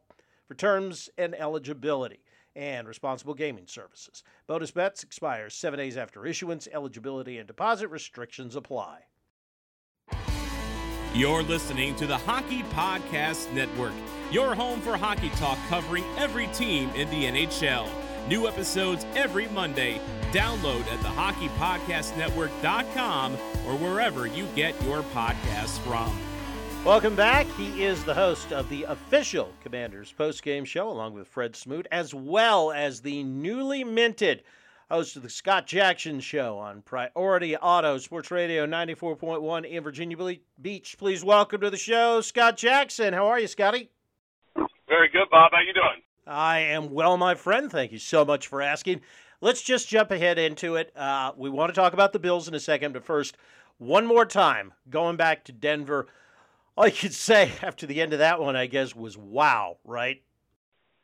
for 0.55 0.59
terms 0.59 1.11
and 1.19 1.35
eligibility 1.35 2.21
and 2.55 2.87
responsible 2.87 3.35
gaming 3.35 3.67
services. 3.67 4.23
Bonus 4.47 4.71
bets 4.71 5.03
expire 5.03 5.51
seven 5.51 5.79
days 5.79 5.97
after 5.97 6.25
issuance. 6.27 6.69
Eligibility 6.73 7.39
and 7.39 7.49
deposit 7.49 7.89
restrictions 7.89 8.55
apply. 8.55 9.01
You're 11.13 11.43
listening 11.43 11.97
to 11.97 12.07
the 12.07 12.19
Hockey 12.19 12.63
Podcast 12.75 13.53
Network, 13.53 13.95
your 14.31 14.55
home 14.55 14.81
for 14.81 14.97
hockey 14.97 15.31
talk 15.31 15.59
covering 15.69 16.05
every 16.17 16.47
team 16.49 16.91
in 16.91 17.11
the 17.11 17.25
NHL. 17.25 17.89
New 18.29 18.47
episodes 18.49 19.05
every 19.15 19.49
Monday. 19.49 20.01
Download 20.33 20.81
at 20.81 21.01
thehockeypodcastnetwork.com 21.01 23.33
or 23.35 23.77
wherever 23.79 24.27
you 24.27 24.47
get 24.55 24.81
your 24.85 25.03
podcasts 25.03 25.79
from. 25.81 26.34
Welcome 26.85 27.17
back. 27.17 27.47
He 27.57 27.83
is 27.83 28.05
the 28.05 28.13
host 28.13 28.53
of 28.53 28.69
the 28.69 28.83
official 28.83 29.51
Commanders 29.63 30.13
postgame 30.17 30.67
show, 30.67 30.91
along 30.91 31.15
with 31.15 31.27
Fred 31.27 31.57
Smoot, 31.57 31.89
as 31.91 32.13
well 32.13 32.73
as 32.73 33.01
the 33.01 33.23
newly 33.23 33.85
minted 33.85 34.43
host 34.91 35.17
of 35.17 35.23
the 35.23 35.31
Scott 35.31 35.67
Jackson 35.67 36.21
Show 36.21 36.59
on 36.59 36.83
Priority 36.83 37.57
Auto 37.57 37.97
Sports 37.97 38.31
Radio 38.31 38.67
94.1 38.67 39.65
in 39.65 39.83
Virginia 39.83 40.37
Beach. 40.61 40.97
Please 40.99 41.25
welcome 41.25 41.63
to 41.63 41.71
the 41.71 41.79
show, 41.79 42.21
Scott 42.21 42.59
Jackson. 42.59 43.15
How 43.15 43.29
are 43.29 43.41
you, 43.41 43.47
Scotty? 43.47 43.89
Very 44.87 45.09
good, 45.09 45.31
Bob. 45.31 45.53
How 45.55 45.61
you 45.61 45.73
doing? 45.73 46.03
I 46.27 46.59
am 46.59 46.93
well, 46.93 47.17
my 47.17 47.35
friend. 47.35 47.73
Thank 47.73 47.93
you 47.93 47.99
so 47.99 48.27
much 48.27 48.47
for 48.47 48.61
asking. 48.61 49.01
Let's 49.41 49.63
just 49.63 49.89
jump 49.89 50.11
ahead 50.11 50.39
into 50.39 50.77
it. 50.77 50.93
Uh, 50.95 51.33
we 51.35 51.49
want 51.49 51.75
to 51.75 51.81
talk 51.81 51.95
about 51.95 52.13
the 52.13 52.19
Bills 52.19 52.47
in 52.47 52.55
a 52.55 52.61
second, 52.61 52.93
but 52.93 53.05
first, 53.05 53.39
one 53.79 54.05
more 54.05 54.27
time, 54.27 54.75
going 54.91 55.17
back 55.17 55.45
to 55.45 55.53
Denver– 55.53 56.09
all 56.77 56.87
you 56.87 56.93
could 56.93 57.15
say 57.15 57.53
after 57.63 57.87
the 57.87 58.01
end 58.01 58.13
of 58.13 58.19
that 58.21 58.41
one, 58.41 58.57
I 58.57 58.67
guess, 58.67 58.95
was 58.95 59.17
wow, 59.17 59.79
right? 59.85 60.23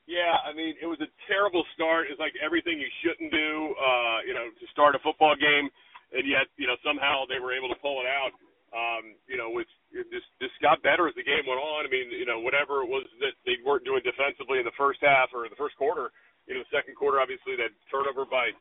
Yeah, 0.06 0.42
I 0.42 0.50
mean, 0.50 0.74
it 0.82 0.90
was 0.90 0.98
a 0.98 1.06
terrible 1.30 1.62
start. 1.74 2.10
It's 2.10 2.18
like 2.18 2.34
everything 2.42 2.82
you 2.82 2.90
shouldn't 2.98 3.30
do, 3.30 3.78
uh, 3.78 4.26
you 4.26 4.34
know, 4.34 4.50
to 4.50 4.66
start 4.74 4.98
a 4.98 5.00
football 5.06 5.38
game, 5.38 5.70
and 6.10 6.26
yet, 6.26 6.50
you 6.58 6.66
know, 6.66 6.74
somehow 6.82 7.30
they 7.30 7.38
were 7.38 7.54
able 7.54 7.70
to 7.70 7.78
pull 7.78 8.02
it 8.02 8.10
out. 8.10 8.34
Um, 8.70 9.18
you 9.26 9.34
know, 9.34 9.50
with 9.50 9.66
this 9.90 10.22
this 10.38 10.50
got 10.62 10.78
better 10.82 11.10
as 11.10 11.14
the 11.18 11.26
game 11.26 11.42
went 11.42 11.58
on. 11.58 11.86
I 11.86 11.90
mean, 11.90 12.10
you 12.10 12.26
know, 12.26 12.38
whatever 12.38 12.86
it 12.86 12.90
was 12.90 13.02
that 13.18 13.34
they 13.42 13.58
weren't 13.66 13.82
doing 13.82 14.02
defensively 14.06 14.62
in 14.62 14.66
the 14.66 14.74
first 14.78 15.02
half 15.02 15.34
or 15.34 15.46
the 15.50 15.58
first 15.58 15.74
quarter, 15.74 16.14
you 16.46 16.54
know, 16.54 16.62
the 16.62 16.70
second 16.74 16.94
quarter, 16.94 17.18
obviously 17.18 17.58
that 17.58 17.74
turnover 17.90 18.22
by, 18.26 18.54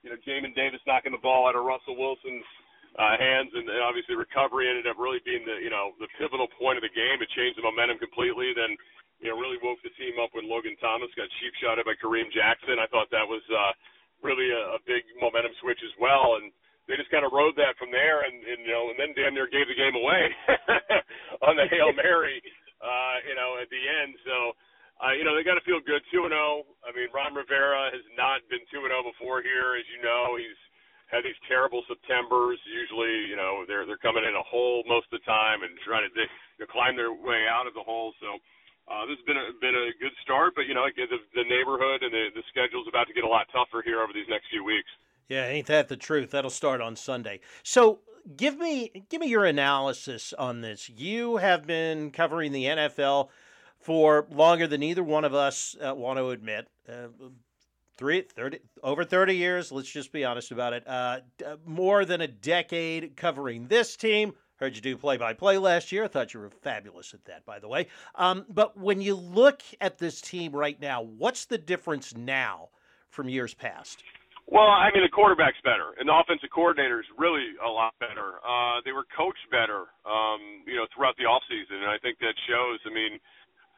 you 0.00 0.08
know, 0.08 0.16
Jamin 0.24 0.56
Davis 0.56 0.80
knocking 0.88 1.12
the 1.12 1.20
ball 1.20 1.48
out 1.48 1.56
of 1.56 1.68
Russell 1.68 2.00
Wilson's 2.00 2.48
uh, 2.98 3.16
hands, 3.16 3.48
and, 3.56 3.64
and 3.64 3.80
obviously 3.80 4.12
recovery 4.12 4.68
ended 4.68 4.84
up 4.84 5.00
really 5.00 5.20
being 5.24 5.44
the 5.48 5.56
you 5.64 5.72
know 5.72 5.96
the 5.96 6.10
pivotal 6.20 6.48
point 6.60 6.76
of 6.76 6.84
the 6.84 6.92
game. 6.92 7.24
It 7.24 7.32
changed 7.32 7.56
the 7.56 7.64
momentum 7.64 7.96
completely. 7.96 8.52
Then 8.52 8.76
you 9.24 9.32
know 9.32 9.40
really 9.40 9.56
woke 9.64 9.80
the 9.80 9.94
team 9.96 10.20
up 10.20 10.36
when 10.36 10.44
Logan 10.44 10.76
Thomas 10.76 11.08
got 11.16 11.28
cheap 11.40 11.56
shotted 11.64 11.88
by 11.88 11.96
Kareem 11.96 12.28
Jackson. 12.28 12.76
I 12.76 12.88
thought 12.92 13.08
that 13.08 13.24
was 13.24 13.40
uh, 13.48 13.72
really 14.20 14.52
a, 14.52 14.76
a 14.76 14.80
big 14.84 15.08
momentum 15.16 15.56
switch 15.64 15.80
as 15.80 15.94
well, 15.96 16.36
and 16.36 16.52
they 16.84 17.00
just 17.00 17.08
kind 17.08 17.24
of 17.24 17.32
rode 17.32 17.56
that 17.56 17.80
from 17.80 17.88
there, 17.88 18.28
and, 18.28 18.36
and 18.44 18.60
you 18.60 18.72
know 18.72 18.92
and 18.92 18.98
then 19.00 19.16
damn 19.16 19.32
near 19.32 19.48
gave 19.48 19.72
the 19.72 19.78
game 19.78 19.96
away 19.96 20.28
on 21.48 21.56
the 21.56 21.64
hail 21.72 21.96
mary, 22.04 22.44
uh, 22.84 23.16
you 23.24 23.36
know 23.36 23.56
at 23.60 23.68
the 23.72 23.80
end. 23.80 24.16
So. 24.28 24.52
Uh, 25.02 25.18
you 25.18 25.26
know, 25.26 25.34
they 25.34 25.42
got 25.42 25.58
to 25.58 25.66
feel 25.66 25.82
good 25.82 25.98
2 26.14 26.30
0. 26.30 26.30
I 26.30 26.94
mean, 26.94 27.10
Ron 27.10 27.34
Rivera 27.34 27.90
has 27.90 28.06
not 28.14 28.38
been 28.46 28.62
2 28.70 28.86
and 28.86 28.94
0 28.94 29.02
before 29.10 29.42
here, 29.42 29.74
as 29.74 29.82
you 29.90 29.98
know. 29.98 30.38
He's 30.38 30.54
had 31.12 31.22
these 31.22 31.38
terrible 31.46 31.84
September's. 31.86 32.58
Usually, 32.64 33.28
you 33.28 33.36
know, 33.36 33.68
they're 33.68 33.84
they're 33.84 34.00
coming 34.00 34.24
in 34.24 34.32
a 34.34 34.42
hole 34.42 34.82
most 34.88 35.12
of 35.12 35.20
the 35.20 35.24
time 35.28 35.62
and 35.62 35.76
trying 35.84 36.08
to 36.08 36.12
dig, 36.16 36.28
you 36.58 36.64
know, 36.64 36.72
climb 36.72 36.96
their 36.96 37.12
way 37.12 37.44
out 37.46 37.68
of 37.68 37.76
the 37.76 37.84
hole. 37.84 38.16
So 38.18 38.40
uh, 38.88 39.04
this 39.06 39.20
has 39.20 39.26
been 39.28 39.36
a 39.36 39.52
been 39.60 39.76
a 39.76 39.92
good 40.00 40.16
start, 40.24 40.56
but 40.56 40.64
you 40.64 40.74
know, 40.74 40.88
the, 40.88 41.20
the 41.36 41.46
neighborhood 41.46 42.02
and 42.02 42.10
the 42.10 42.32
the 42.34 42.44
schedule's 42.48 42.88
about 42.88 43.06
to 43.06 43.14
get 43.14 43.24
a 43.24 43.30
lot 43.30 43.46
tougher 43.52 43.84
here 43.84 44.00
over 44.00 44.12
these 44.12 44.28
next 44.32 44.48
few 44.48 44.64
weeks. 44.64 44.88
Yeah, 45.28 45.46
ain't 45.46 45.68
that 45.68 45.88
the 45.88 45.96
truth? 45.96 46.32
That'll 46.32 46.50
start 46.50 46.80
on 46.80 46.96
Sunday. 46.96 47.40
So 47.62 48.00
give 48.36 48.58
me 48.58 49.04
give 49.08 49.20
me 49.20 49.28
your 49.28 49.44
analysis 49.44 50.32
on 50.34 50.60
this. 50.60 50.88
You 50.88 51.36
have 51.36 51.66
been 51.66 52.10
covering 52.10 52.52
the 52.52 52.64
NFL 52.64 53.28
for 53.78 54.26
longer 54.30 54.66
than 54.66 54.82
either 54.82 55.02
one 55.02 55.24
of 55.24 55.34
us 55.34 55.76
uh, 55.84 55.94
want 55.94 56.18
to 56.18 56.30
admit. 56.30 56.68
Uh, 56.88 57.08
three, 57.96 58.22
30, 58.22 58.58
over 58.82 59.04
30 59.04 59.36
years, 59.36 59.72
let's 59.72 59.90
just 59.90 60.12
be 60.12 60.24
honest 60.24 60.50
about 60.50 60.72
it. 60.72 60.86
Uh, 60.86 61.20
more 61.64 62.04
than 62.04 62.20
a 62.20 62.28
decade 62.28 63.16
covering 63.16 63.68
this 63.68 63.96
team. 63.96 64.34
Heard 64.56 64.76
you 64.76 64.82
do 64.82 64.96
play 64.96 65.16
by 65.16 65.32
play 65.32 65.58
last 65.58 65.90
year. 65.90 66.04
I 66.04 66.08
thought 66.08 66.34
you 66.34 66.40
were 66.40 66.50
fabulous 66.50 67.14
at 67.14 67.24
that, 67.24 67.44
by 67.44 67.58
the 67.58 67.66
way. 67.66 67.88
Um, 68.14 68.44
but 68.48 68.78
when 68.78 69.00
you 69.00 69.16
look 69.16 69.60
at 69.80 69.98
this 69.98 70.20
team 70.20 70.52
right 70.52 70.80
now, 70.80 71.02
what's 71.02 71.46
the 71.46 71.58
difference 71.58 72.14
now 72.14 72.68
from 73.10 73.28
years 73.28 73.54
past? 73.54 74.04
Well, 74.46 74.68
I 74.68 74.90
mean, 74.92 75.02
the 75.02 75.08
quarterback's 75.08 75.58
better, 75.64 75.94
and 75.98 76.08
the 76.08 76.12
offensive 76.12 76.50
coordinator 76.50 77.00
is 77.00 77.06
really 77.16 77.56
a 77.64 77.70
lot 77.70 77.94
better. 77.98 78.42
Uh, 78.42 78.82
they 78.84 78.92
were 78.92 79.06
coached 79.16 79.46
better, 79.50 79.88
um, 80.04 80.66
you 80.66 80.76
know, 80.76 80.86
throughout 80.92 81.16
the 81.16 81.24
offseason, 81.24 81.80
and 81.80 81.90
I 81.90 81.96
think 82.02 82.18
that 82.18 82.34
shows. 82.44 82.78
I 82.84 82.90
mean, 82.92 83.22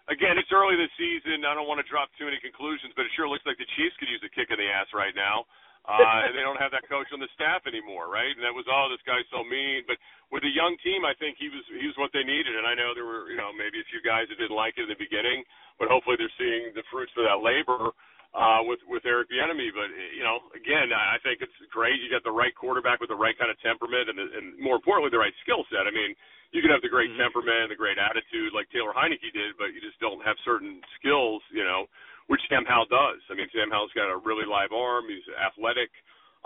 again, 0.09 0.37
it's 0.37 0.53
early 0.53 0.77
this 0.77 0.93
season. 0.97 1.45
I 1.45 1.57
don't 1.57 1.69
want 1.69 1.81
to 1.81 1.89
drop 1.89 2.13
too 2.17 2.29
many 2.29 2.41
conclusions, 2.41 2.93
but 2.97 3.09
it 3.09 3.13
sure 3.17 3.29
looks 3.29 3.45
like 3.49 3.61
the 3.61 3.69
Chiefs 3.77 3.97
could 3.97 4.11
use 4.11 4.23
a 4.25 4.33
kick 4.33 4.53
in 4.53 4.59
the 4.61 4.69
ass 4.69 4.89
right 4.93 5.15
now. 5.17 5.49
Uh, 5.85 6.25
and 6.25 6.33
they 6.33 6.41
don't 6.41 6.57
have 6.57 6.73
that 6.73 6.89
coach 6.89 7.05
on 7.13 7.21
the 7.21 7.29
staff 7.37 7.61
anymore, 7.69 8.09
right? 8.09 8.33
And 8.33 8.41
that 8.41 8.57
was, 8.57 8.65
oh, 8.65 8.89
this 8.89 9.05
guy's 9.05 9.29
so 9.29 9.45
mean. 9.45 9.85
But 9.85 10.01
with 10.33 10.41
a 10.41 10.49
young 10.49 10.81
team, 10.81 11.05
I 11.05 11.13
think 11.21 11.37
he 11.37 11.53
was 11.53 11.61
he 11.77 11.85
was 11.85 11.93
what 12.01 12.09
they 12.17 12.25
needed. 12.25 12.57
And 12.57 12.65
I 12.65 12.73
know 12.73 12.97
there 12.97 13.05
were, 13.05 13.29
you 13.29 13.37
know, 13.37 13.53
maybe 13.53 13.85
a 13.85 13.91
few 13.93 14.01
guys 14.01 14.25
that 14.33 14.41
didn't 14.41 14.57
like 14.57 14.81
it 14.81 14.89
in 14.89 14.93
the 14.97 14.97
beginning, 14.97 15.45
but 15.77 15.93
hopefully 15.93 16.17
they're 16.17 16.33
seeing 16.41 16.73
the 16.73 16.89
fruits 16.89 17.13
of 17.21 17.29
that 17.29 17.45
labor 17.45 17.93
uh, 18.33 18.65
with 18.65 18.81
with 18.89 19.05
Eric 19.05 19.29
Bieniemy. 19.29 19.77
But 19.77 19.93
you 20.17 20.25
know, 20.25 20.49
again, 20.57 20.89
I 20.89 21.21
think 21.21 21.45
it's 21.45 21.53
great. 21.69 22.01
You 22.01 22.09
got 22.09 22.25
the 22.25 22.33
right 22.33 22.57
quarterback 22.57 23.05
with 23.05 23.13
the 23.13 23.21
right 23.21 23.37
kind 23.37 23.53
of 23.53 23.61
temperament, 23.61 24.09
and 24.09 24.17
and 24.17 24.57
more 24.57 24.81
importantly, 24.81 25.13
the 25.13 25.21
right 25.21 25.37
skill 25.45 25.69
set. 25.69 25.85
I 25.85 25.93
mean, 25.93 26.17
you 26.55 26.63
can 26.63 26.71
have 26.71 26.87
the 26.87 26.89
great 26.89 27.11
mm-hmm. 27.11 27.27
temperament, 27.27 27.75
the 27.75 27.77
great 27.77 27.99
attitude 27.99 28.55
like 28.55 28.71
Taylor 28.71 28.95
Heinicke 28.95 29.35
did, 29.35 29.59
but 29.59 29.75
you 29.75 29.83
just 29.83 29.99
don't 29.99 30.23
have 30.23 30.39
certain 30.47 30.79
skills, 30.97 31.43
you 31.51 31.67
know, 31.67 31.91
which 32.31 32.39
Sam 32.47 32.63
Howell 32.63 32.87
does. 32.87 33.19
I 33.27 33.35
mean, 33.35 33.51
Sam 33.51 33.75
Howell's 33.75 33.93
got 33.93 34.07
a 34.07 34.23
really 34.23 34.47
live 34.47 34.71
arm. 34.71 35.11
He's 35.11 35.27
athletic. 35.35 35.91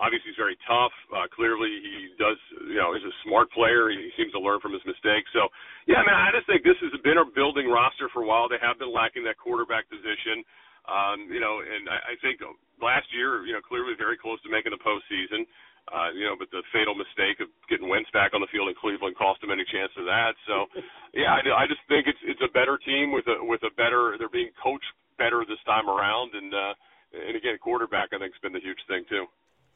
Obviously, 0.00 0.32
he's 0.32 0.40
very 0.40 0.56
tough. 0.64 0.94
Uh, 1.12 1.28
clearly, 1.28 1.68
he 1.68 2.16
does, 2.16 2.40
you 2.72 2.80
know, 2.80 2.96
he's 2.96 3.04
a 3.04 3.16
smart 3.28 3.52
player. 3.52 3.92
He, 3.92 4.00
he 4.00 4.10
seems 4.16 4.32
to 4.32 4.40
learn 4.40 4.64
from 4.64 4.72
his 4.72 4.82
mistakes. 4.88 5.28
So, 5.36 5.52
yeah, 5.84 6.00
man, 6.06 6.16
I 6.16 6.32
just 6.32 6.48
think 6.48 6.64
this 6.64 6.78
has 6.80 6.94
been 7.04 7.20
a 7.20 7.28
building 7.28 7.68
roster 7.68 8.08
for 8.08 8.24
a 8.24 8.26
while. 8.26 8.48
They 8.48 8.62
have 8.64 8.80
been 8.80 8.94
lacking 8.94 9.28
that 9.28 9.36
quarterback 9.36 9.90
position. 9.92 10.40
Um, 10.88 11.28
you 11.28 11.38
know, 11.38 11.61
and 11.61 11.85
I, 11.88 12.12
I 12.12 12.14
think 12.25 12.40
last 12.80 13.07
year, 13.12 13.45
you 13.45 13.52
know, 13.52 13.61
clearly 13.61 13.92
very 13.95 14.16
close 14.16 14.40
to 14.42 14.49
making 14.49 14.73
the 14.73 14.80
postseason. 14.80 15.45
Uh, 15.88 16.12
you 16.12 16.25
know, 16.28 16.37
but 16.37 16.52
the 16.52 16.61
fatal 16.68 16.92
mistake 16.92 17.40
of 17.40 17.49
getting 17.64 17.88
Wentz 17.88 18.12
back 18.12 18.37
on 18.37 18.45
the 18.45 18.50
field 18.52 18.68
in 18.68 18.76
Cleveland 18.76 19.16
cost 19.16 19.40
them 19.40 19.49
any 19.49 19.64
chance 19.73 19.88
of 19.97 20.04
that. 20.04 20.37
So, 20.45 20.68
yeah, 21.14 21.33
I, 21.33 21.64
I 21.64 21.66
just 21.66 21.80
think 21.88 22.04
it's 22.04 22.21
it's 22.25 22.45
a 22.45 22.52
better 22.52 22.76
team 22.76 23.12
with 23.12 23.25
a 23.25 23.40
with 23.40 23.64
a 23.64 23.73
better. 23.73 24.16
They're 24.21 24.28
being 24.28 24.52
coached 24.61 24.92
better 25.16 25.45
this 25.49 25.61
time 25.64 25.88
around, 25.88 26.37
and 26.37 26.52
uh, 26.52 26.75
and 27.12 27.37
again, 27.37 27.57
quarterback 27.57 28.12
I 28.12 28.18
think 28.21 28.37
has 28.37 28.40
been 28.45 28.52
the 28.52 28.61
huge 28.61 28.80
thing 28.88 29.04
too. 29.09 29.26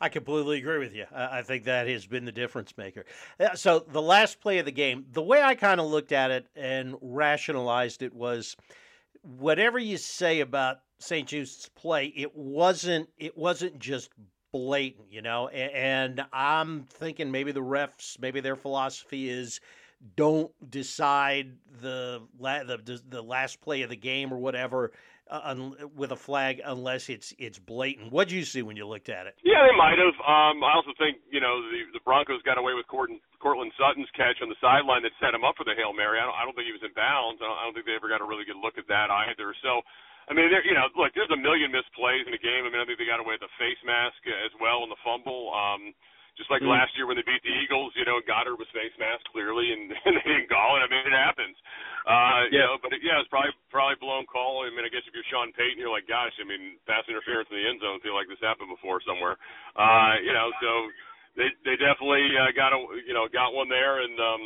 I 0.02 0.08
completely 0.08 0.58
agree 0.58 0.78
with 0.78 0.94
you. 0.94 1.06
I 1.14 1.42
think 1.42 1.64
that 1.64 1.86
has 1.86 2.06
been 2.06 2.24
the 2.24 2.32
difference 2.32 2.76
maker. 2.76 3.04
Uh, 3.38 3.54
so 3.54 3.78
the 3.78 4.02
last 4.02 4.40
play 4.40 4.58
of 4.58 4.64
the 4.64 4.72
game, 4.72 5.06
the 5.12 5.22
way 5.22 5.40
I 5.40 5.54
kind 5.54 5.80
of 5.80 5.86
looked 5.86 6.10
at 6.10 6.32
it 6.32 6.46
and 6.56 6.96
rationalized 7.00 8.02
it 8.02 8.12
was, 8.12 8.56
whatever 9.22 9.78
you 9.78 9.98
say 9.98 10.40
about 10.40 10.80
St. 11.02 11.28
Juste's 11.28 11.68
play, 11.68 12.06
it 12.16 12.36
wasn't 12.36 13.08
it 13.18 13.36
wasn't 13.36 13.78
just 13.78 14.10
blatant, 14.52 15.10
you 15.10 15.22
know. 15.22 15.48
And 15.48 16.24
I'm 16.32 16.84
thinking 16.84 17.30
maybe 17.30 17.52
the 17.52 17.62
refs, 17.62 18.18
maybe 18.20 18.40
their 18.40 18.56
philosophy 18.56 19.28
is 19.28 19.60
don't 20.16 20.50
decide 20.68 21.54
the 21.80 22.22
la- 22.38 22.64
the 22.64 23.00
the 23.08 23.22
last 23.22 23.60
play 23.60 23.82
of 23.82 23.90
the 23.90 23.96
game 23.96 24.32
or 24.32 24.38
whatever 24.38 24.92
uh, 25.30 25.40
un, 25.44 25.74
with 25.94 26.10
a 26.10 26.16
flag 26.16 26.60
unless 26.64 27.08
it's 27.08 27.32
it's 27.38 27.58
blatant. 27.58 28.12
What 28.12 28.28
did 28.28 28.34
you 28.34 28.44
see 28.44 28.62
when 28.62 28.76
you 28.76 28.86
looked 28.86 29.08
at 29.08 29.26
it? 29.26 29.34
Yeah, 29.44 29.62
they 29.62 29.76
might 29.76 29.98
have. 29.98 30.16
Um, 30.26 30.62
I 30.62 30.74
also 30.74 30.90
think 30.98 31.18
you 31.30 31.40
know 31.40 31.62
the 31.70 31.98
the 31.98 32.02
Broncos 32.04 32.42
got 32.42 32.58
away 32.58 32.74
with 32.74 32.86
Courtland, 32.86 33.20
Courtland 33.40 33.72
Sutton's 33.78 34.10
catch 34.14 34.42
on 34.42 34.48
the 34.48 34.58
sideline 34.60 35.02
that 35.02 35.12
set 35.22 35.34
him 35.34 35.44
up 35.44 35.54
for 35.56 35.64
the 35.64 35.74
hail 35.78 35.94
mary. 35.94 36.18
I 36.18 36.26
don't, 36.26 36.34
I 36.34 36.42
don't 36.44 36.54
think 36.54 36.66
he 36.66 36.74
was 36.74 36.84
in 36.84 36.94
bounds. 36.94 37.40
I 37.40 37.46
don't, 37.46 37.58
I 37.58 37.62
don't 37.64 37.74
think 37.74 37.86
they 37.86 37.94
ever 37.94 38.10
got 38.10 38.20
a 38.20 38.28
really 38.28 38.44
good 38.44 38.58
look 38.58 38.78
at 38.78 38.86
that 38.88 39.10
either. 39.10 39.54
So. 39.62 39.82
I 40.28 40.32
mean, 40.34 40.50
there, 40.50 40.62
you 40.62 40.74
know, 40.74 40.86
look, 40.94 41.10
there's 41.14 41.32
a 41.34 41.40
million 41.40 41.74
missed 41.74 41.90
plays 41.98 42.22
in 42.26 42.34
a 42.34 42.42
game. 42.42 42.62
I 42.62 42.70
mean, 42.70 42.78
I 42.78 42.86
think 42.86 42.98
they 42.98 43.08
got 43.08 43.22
away 43.22 43.34
with 43.34 43.46
the 43.46 43.54
face 43.58 43.80
mask 43.82 44.18
as 44.46 44.54
well 44.62 44.86
in 44.86 44.90
the 44.90 45.00
fumble. 45.02 45.50
Um, 45.50 45.94
just 46.36 46.48
like 46.48 46.64
mm. 46.64 46.72
last 46.72 46.96
year 46.96 47.04
when 47.04 47.20
they 47.20 47.26
beat 47.28 47.44
the 47.44 47.52
Eagles, 47.52 47.92
you 47.92 48.08
know, 48.08 48.16
Goedert 48.24 48.56
was 48.56 48.68
face 48.72 48.94
mask 48.96 49.20
clearly, 49.28 49.68
and, 49.68 49.92
and 50.08 50.16
they 50.16 50.24
didn't 50.24 50.48
call 50.48 50.80
it. 50.80 50.84
I 50.84 50.88
mean, 50.88 51.04
it 51.04 51.12
happens. 51.12 51.56
Uh, 52.08 52.48
yeah. 52.48 52.48
You 52.48 52.60
know, 52.64 52.74
but 52.80 52.90
it, 52.96 53.04
yeah, 53.04 53.20
it's 53.20 53.28
probably 53.28 53.52
probably 53.68 54.00
blown 54.00 54.24
call. 54.24 54.64
I 54.64 54.72
mean, 54.72 54.86
I 54.86 54.90
guess 54.90 55.04
if 55.04 55.12
you're 55.12 55.28
Sean 55.28 55.52
Payton, 55.52 55.76
you're 55.76 55.92
like, 55.92 56.08
gosh, 56.08 56.32
I 56.40 56.46
mean, 56.48 56.80
pass 56.88 57.04
interference 57.04 57.52
in 57.52 57.60
the 57.60 57.68
end 57.68 57.84
zone. 57.84 58.00
Feel 58.00 58.16
like 58.16 58.32
this 58.32 58.40
happened 58.40 58.72
before 58.72 59.04
somewhere. 59.04 59.36
Uh, 59.76 60.16
you 60.24 60.32
know, 60.32 60.48
so 60.58 60.70
they 61.36 61.48
they 61.68 61.76
definitely 61.76 62.32
uh, 62.32 62.52
got 62.56 62.72
a 62.72 62.80
you 63.04 63.12
know 63.12 63.28
got 63.28 63.52
one 63.52 63.68
there, 63.68 64.00
and 64.00 64.16
um, 64.16 64.42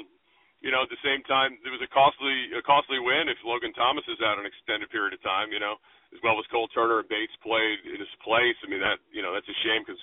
you 0.65 0.73
know, 0.73 0.83
at 0.83 0.91
the 0.91 1.01
same 1.05 1.21
time, 1.29 1.59
it 1.61 1.73
was 1.73 1.85
a 1.85 1.91
costly 1.93 2.53
a 2.57 2.63
costly 2.65 2.99
win 2.99 3.29
if 3.29 3.39
Logan 3.45 3.77
Thomas 3.77 4.05
is 4.09 4.21
out 4.25 4.41
an 4.41 4.49
extended 4.49 4.89
period 4.89 5.13
of 5.13 5.21
time. 5.21 5.53
You 5.53 5.61
know, 5.61 5.77
as 6.13 6.21
well 6.25 6.41
as 6.41 6.49
Cole 6.49 6.69
Turner 6.73 7.05
and 7.05 7.09
Bates 7.09 7.35
played 7.45 7.85
in 7.85 8.01
his 8.01 8.15
place. 8.25 8.57
I 8.65 8.71
mean, 8.71 8.81
that 8.81 8.99
you 9.13 9.21
know 9.21 9.37
that's 9.37 9.49
a 9.49 9.59
shame 9.63 9.85
because 9.85 10.01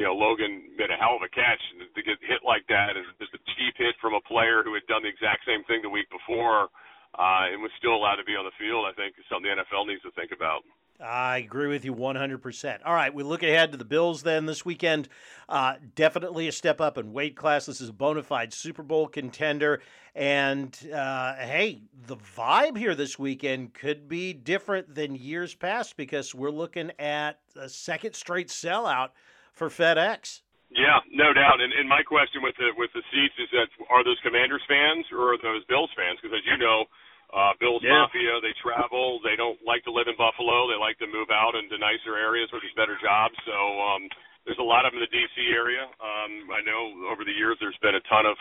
you 0.00 0.08
know, 0.08 0.16
Logan 0.16 0.64
made 0.80 0.88
a 0.88 0.96
hell 0.96 1.20
of 1.20 1.24
a 1.24 1.28
catch 1.28 1.60
to 1.76 2.00
get 2.00 2.16
hit 2.24 2.40
like 2.40 2.64
that, 2.72 2.96
and 2.96 3.04
just 3.20 3.36
a 3.36 3.42
cheap 3.52 3.76
hit 3.76 3.92
from 4.00 4.16
a 4.16 4.22
player 4.24 4.64
who 4.64 4.72
had 4.72 4.88
done 4.88 5.04
the 5.04 5.12
exact 5.12 5.44
same 5.44 5.60
thing 5.68 5.84
the 5.84 5.92
week 5.92 6.08
before, 6.08 6.72
uh, 7.20 7.52
and 7.52 7.60
was 7.60 7.68
still 7.76 7.92
allowed 7.92 8.16
to 8.16 8.24
be 8.24 8.32
on 8.32 8.48
the 8.48 8.56
field. 8.56 8.88
I 8.88 8.96
think 8.96 9.18
is 9.20 9.28
something 9.28 9.50
the 9.50 9.60
NFL 9.60 9.90
needs 9.90 10.00
to 10.08 10.14
think 10.16 10.32
about. 10.32 10.64
I 11.02 11.38
agree 11.38 11.68
with 11.68 11.84
you 11.84 11.94
100%. 11.94 12.78
All 12.84 12.94
right, 12.94 13.12
we 13.12 13.22
look 13.22 13.42
ahead 13.42 13.72
to 13.72 13.78
the 13.78 13.84
Bills 13.84 14.22
then 14.22 14.46
this 14.46 14.64
weekend. 14.64 15.08
Uh, 15.48 15.74
definitely 15.94 16.48
a 16.48 16.52
step 16.52 16.80
up 16.80 16.98
in 16.98 17.12
weight 17.12 17.36
class. 17.36 17.66
This 17.66 17.80
is 17.80 17.88
a 17.88 17.92
bona 17.92 18.22
fide 18.22 18.52
Super 18.52 18.82
Bowl 18.82 19.08
contender. 19.08 19.80
And 20.14 20.76
uh, 20.92 21.36
hey, 21.36 21.82
the 22.06 22.16
vibe 22.16 22.76
here 22.76 22.94
this 22.94 23.18
weekend 23.18 23.74
could 23.74 24.08
be 24.08 24.32
different 24.32 24.94
than 24.94 25.14
years 25.14 25.54
past 25.54 25.96
because 25.96 26.34
we're 26.34 26.50
looking 26.50 26.90
at 26.98 27.38
a 27.56 27.68
second 27.68 28.14
straight 28.14 28.48
sellout 28.48 29.10
for 29.52 29.68
FedEx. 29.68 30.42
Yeah, 30.70 31.02
no 31.10 31.32
doubt. 31.32 31.60
And, 31.60 31.72
and 31.72 31.88
my 31.88 32.02
question 32.02 32.42
with 32.42 32.54
the 32.58 32.70
with 32.78 32.90
the 32.94 33.02
seats 33.10 33.34
is 33.42 33.50
that 33.50 33.66
are 33.90 34.04
those 34.04 34.18
Commanders 34.22 34.62
fans 34.70 35.06
or 35.10 35.34
are 35.34 35.38
those 35.42 35.64
Bills 35.66 35.90
fans? 35.98 36.18
Because 36.22 36.38
as 36.38 36.46
you 36.46 36.58
know, 36.58 36.86
uh, 37.30 37.54
Bills 37.62 37.82
yeah. 37.82 37.94
Mafia, 38.06 38.42
they 38.42 38.54
travel. 38.58 39.22
They 39.22 39.38
don't 39.38 39.58
like 39.62 39.86
to 39.86 39.92
live 39.94 40.10
in 40.10 40.18
Buffalo. 40.18 40.66
They 40.66 40.78
like 40.78 40.98
to 40.98 41.08
move 41.10 41.30
out 41.30 41.54
into 41.54 41.78
nicer 41.78 42.18
areas 42.18 42.50
where 42.50 42.58
there's 42.58 42.74
better 42.74 42.98
jobs. 42.98 43.34
So 43.46 43.54
um, 43.54 44.10
there's 44.42 44.58
a 44.58 44.66
lot 44.66 44.82
of 44.82 44.90
them 44.90 45.02
in 45.02 45.06
the 45.06 45.14
D.C. 45.14 45.36
area. 45.54 45.86
Um, 46.02 46.50
I 46.50 46.60
know 46.66 47.06
over 47.06 47.22
the 47.22 47.34
years 47.34 47.54
there's 47.62 47.78
been 47.84 47.94
a 47.94 48.04
ton 48.10 48.26
of 48.26 48.34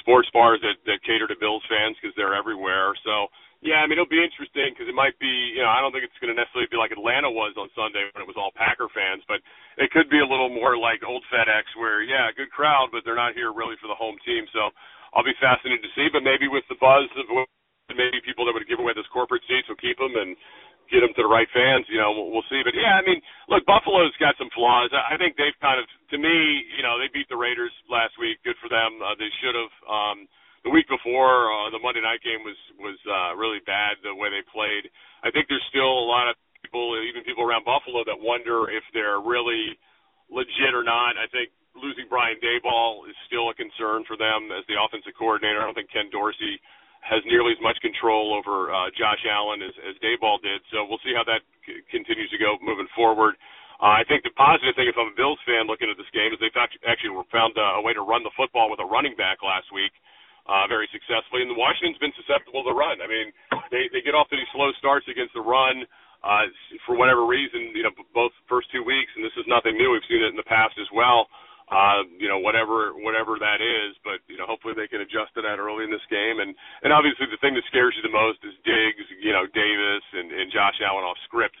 sports 0.00 0.30
bars 0.32 0.62
that, 0.64 0.80
that 0.88 1.04
cater 1.04 1.28
to 1.28 1.36
Bills 1.36 1.64
fans 1.68 2.00
because 2.00 2.16
they're 2.16 2.32
everywhere. 2.36 2.96
So 3.04 3.28
yeah, 3.60 3.84
I 3.84 3.84
mean 3.84 4.00
it'll 4.00 4.08
be 4.08 4.24
interesting 4.24 4.72
because 4.72 4.88
it 4.88 4.96
might 4.96 5.20
be. 5.20 5.28
You 5.52 5.60
know, 5.60 5.72
I 5.72 5.84
don't 5.84 5.92
think 5.92 6.08
it's 6.08 6.16
going 6.16 6.32
to 6.32 6.38
necessarily 6.38 6.72
be 6.72 6.80
like 6.80 6.96
Atlanta 6.96 7.28
was 7.28 7.52
on 7.60 7.68
Sunday 7.76 8.08
when 8.16 8.24
it 8.24 8.30
was 8.30 8.40
all 8.40 8.56
Packer 8.56 8.88
fans, 8.96 9.20
but 9.28 9.44
it 9.76 9.92
could 9.92 10.08
be 10.08 10.24
a 10.24 10.28
little 10.28 10.48
more 10.48 10.80
like 10.80 11.04
old 11.04 11.20
FedEx 11.28 11.76
where 11.76 12.00
yeah, 12.00 12.32
good 12.32 12.48
crowd, 12.48 12.88
but 12.88 13.04
they're 13.04 13.20
not 13.20 13.36
here 13.36 13.52
really 13.52 13.76
for 13.76 13.92
the 13.92 13.98
home 13.98 14.16
team. 14.24 14.48
So 14.56 14.72
I'll 15.12 15.26
be 15.26 15.36
fascinated 15.44 15.84
to 15.84 15.92
see. 15.92 16.08
But 16.08 16.24
maybe 16.24 16.48
with 16.48 16.64
the 16.72 16.80
buzz 16.80 17.10
of 17.20 17.28
maybe 17.96 18.20
people 18.22 18.44
that 18.46 18.54
would 18.54 18.66
give 18.68 18.78
away 18.78 18.92
those 18.94 19.08
corporate 19.10 19.42
seats 19.46 19.68
will 19.70 19.80
keep 19.80 19.98
them 19.98 20.14
and 20.14 20.36
get 20.90 21.06
them 21.06 21.14
to 21.14 21.22
the 21.22 21.30
right 21.30 21.48
fans. 21.54 21.86
You 21.86 22.02
know, 22.02 22.10
we'll, 22.10 22.46
see. 22.50 22.60
But 22.66 22.74
yeah, 22.74 22.98
I 22.98 23.02
mean, 23.06 23.22
look, 23.46 23.62
Buffalo's 23.64 24.14
got 24.18 24.34
some 24.36 24.50
flaws. 24.52 24.90
I 24.92 25.14
think 25.16 25.38
they've 25.38 25.56
kind 25.62 25.78
of, 25.78 25.86
to 26.10 26.18
me, 26.18 26.34
you 26.74 26.82
know, 26.82 26.98
they 26.98 27.06
beat 27.14 27.30
the 27.30 27.38
Raiders 27.38 27.72
last 27.86 28.18
week. 28.18 28.42
Good 28.42 28.58
for 28.58 28.68
them. 28.68 28.98
Uh, 28.98 29.14
they 29.16 29.30
should 29.38 29.54
have. 29.54 29.74
Um, 29.86 30.26
the 30.60 30.68
week 30.68 30.84
before, 30.92 31.48
uh, 31.48 31.72
the 31.72 31.80
Monday 31.80 32.04
night 32.04 32.20
game 32.20 32.44
was 32.44 32.58
was 32.76 32.98
uh, 33.08 33.32
really 33.32 33.64
bad 33.64 33.96
the 34.04 34.12
way 34.12 34.28
they 34.28 34.44
played. 34.44 34.92
I 35.24 35.32
think 35.32 35.48
there's 35.48 35.64
still 35.72 35.88
a 35.88 36.08
lot 36.08 36.28
of 36.28 36.36
people, 36.60 37.00
even 37.00 37.24
people 37.24 37.44
around 37.44 37.64
Buffalo, 37.64 38.04
that 38.04 38.20
wonder 38.20 38.68
if 38.68 38.84
they're 38.92 39.24
really 39.24 39.72
legit 40.28 40.76
or 40.76 40.84
not. 40.84 41.16
I 41.16 41.32
think 41.32 41.48
losing 41.72 42.10
Brian 42.12 42.36
Daboll 42.44 43.08
is 43.08 43.16
still 43.24 43.48
a 43.48 43.56
concern 43.56 44.04
for 44.04 44.20
them 44.20 44.52
as 44.52 44.66
the 44.68 44.76
offensive 44.76 45.16
coordinator. 45.16 45.62
I 45.62 45.64
don't 45.64 45.76
think 45.76 45.88
Ken 45.88 46.12
Dorsey 46.12 46.60
has 47.00 47.24
nearly 47.26 47.52
as 47.56 47.62
much 47.64 47.76
control 47.80 48.36
over 48.36 48.72
uh, 48.72 48.88
Josh 48.96 49.22
Allen 49.28 49.60
as, 49.64 49.74
as 49.88 49.94
Daboll 50.04 50.40
did. 50.44 50.60
So 50.72 50.84
we'll 50.84 51.02
see 51.04 51.16
how 51.16 51.24
that 51.26 51.42
c- 51.64 51.80
continues 51.90 52.30
to 52.30 52.38
go 52.38 52.56
moving 52.60 52.88
forward. 52.96 53.36
Uh, 53.80 53.96
I 53.96 54.04
think 54.04 54.22
the 54.24 54.34
positive 54.36 54.76
thing, 54.76 54.92
if 54.92 54.96
I'm 55.00 55.12
a 55.12 55.16
Bills 55.16 55.40
fan 55.48 55.64
looking 55.64 55.88
at 55.88 55.96
this 55.96 56.08
game, 56.12 56.32
is 56.32 56.38
they 56.38 56.52
actually 56.84 57.16
found 57.32 57.56
uh, 57.56 57.80
a 57.80 57.82
way 57.82 57.96
to 57.96 58.04
run 58.04 58.20
the 58.20 58.34
football 58.36 58.68
with 58.68 58.80
a 58.84 58.88
running 58.88 59.16
back 59.16 59.40
last 59.40 59.72
week 59.72 59.92
uh, 60.44 60.68
very 60.68 60.84
successfully. 60.92 61.40
And 61.42 61.56
Washington's 61.56 61.96
been 61.96 62.12
susceptible 62.20 62.60
to 62.68 62.76
run. 62.76 63.00
I 63.00 63.08
mean, 63.08 63.32
they 63.72 63.88
they 63.88 64.04
get 64.04 64.12
off 64.12 64.28
to 64.28 64.36
these 64.36 64.48
slow 64.52 64.68
starts 64.76 65.08
against 65.08 65.32
the 65.32 65.40
run 65.40 65.88
uh, 66.20 66.44
for 66.84 67.00
whatever 67.00 67.24
reason. 67.24 67.72
You 67.72 67.88
know, 67.88 67.94
both 68.12 68.36
first 68.52 68.68
two 68.68 68.84
weeks, 68.84 69.08
and 69.16 69.24
this 69.24 69.34
is 69.40 69.48
nothing 69.48 69.80
new. 69.80 69.96
We've 69.96 70.04
seen 70.12 70.20
it 70.20 70.28
in 70.28 70.36
the 70.36 70.44
past 70.44 70.76
as 70.76 70.90
well 70.92 71.32
uh, 71.70 72.02
you 72.18 72.26
know, 72.26 72.42
whatever 72.42 72.92
whatever 72.98 73.38
that 73.38 73.62
is. 73.62 73.94
But 74.02 74.20
you 74.26 74.36
know, 74.36 74.46
hopefully 74.46 74.74
they 74.74 74.90
can 74.90 75.00
adjust 75.00 75.32
to 75.38 75.42
that 75.46 75.62
early 75.62 75.86
in 75.86 75.92
this 75.94 76.04
game. 76.10 76.42
And 76.42 76.52
and 76.82 76.90
obviously 76.90 77.30
the 77.30 77.40
thing 77.40 77.54
that 77.54 77.64
scares 77.70 77.94
you 77.94 78.02
the 78.02 78.12
most 78.12 78.42
is 78.42 78.54
Diggs, 78.66 79.06
you 79.22 79.32
know, 79.32 79.46
Davis 79.54 80.04
and, 80.14 80.34
and 80.34 80.50
Josh 80.50 80.76
Allen 80.82 81.06
off 81.06 81.18
script 81.24 81.56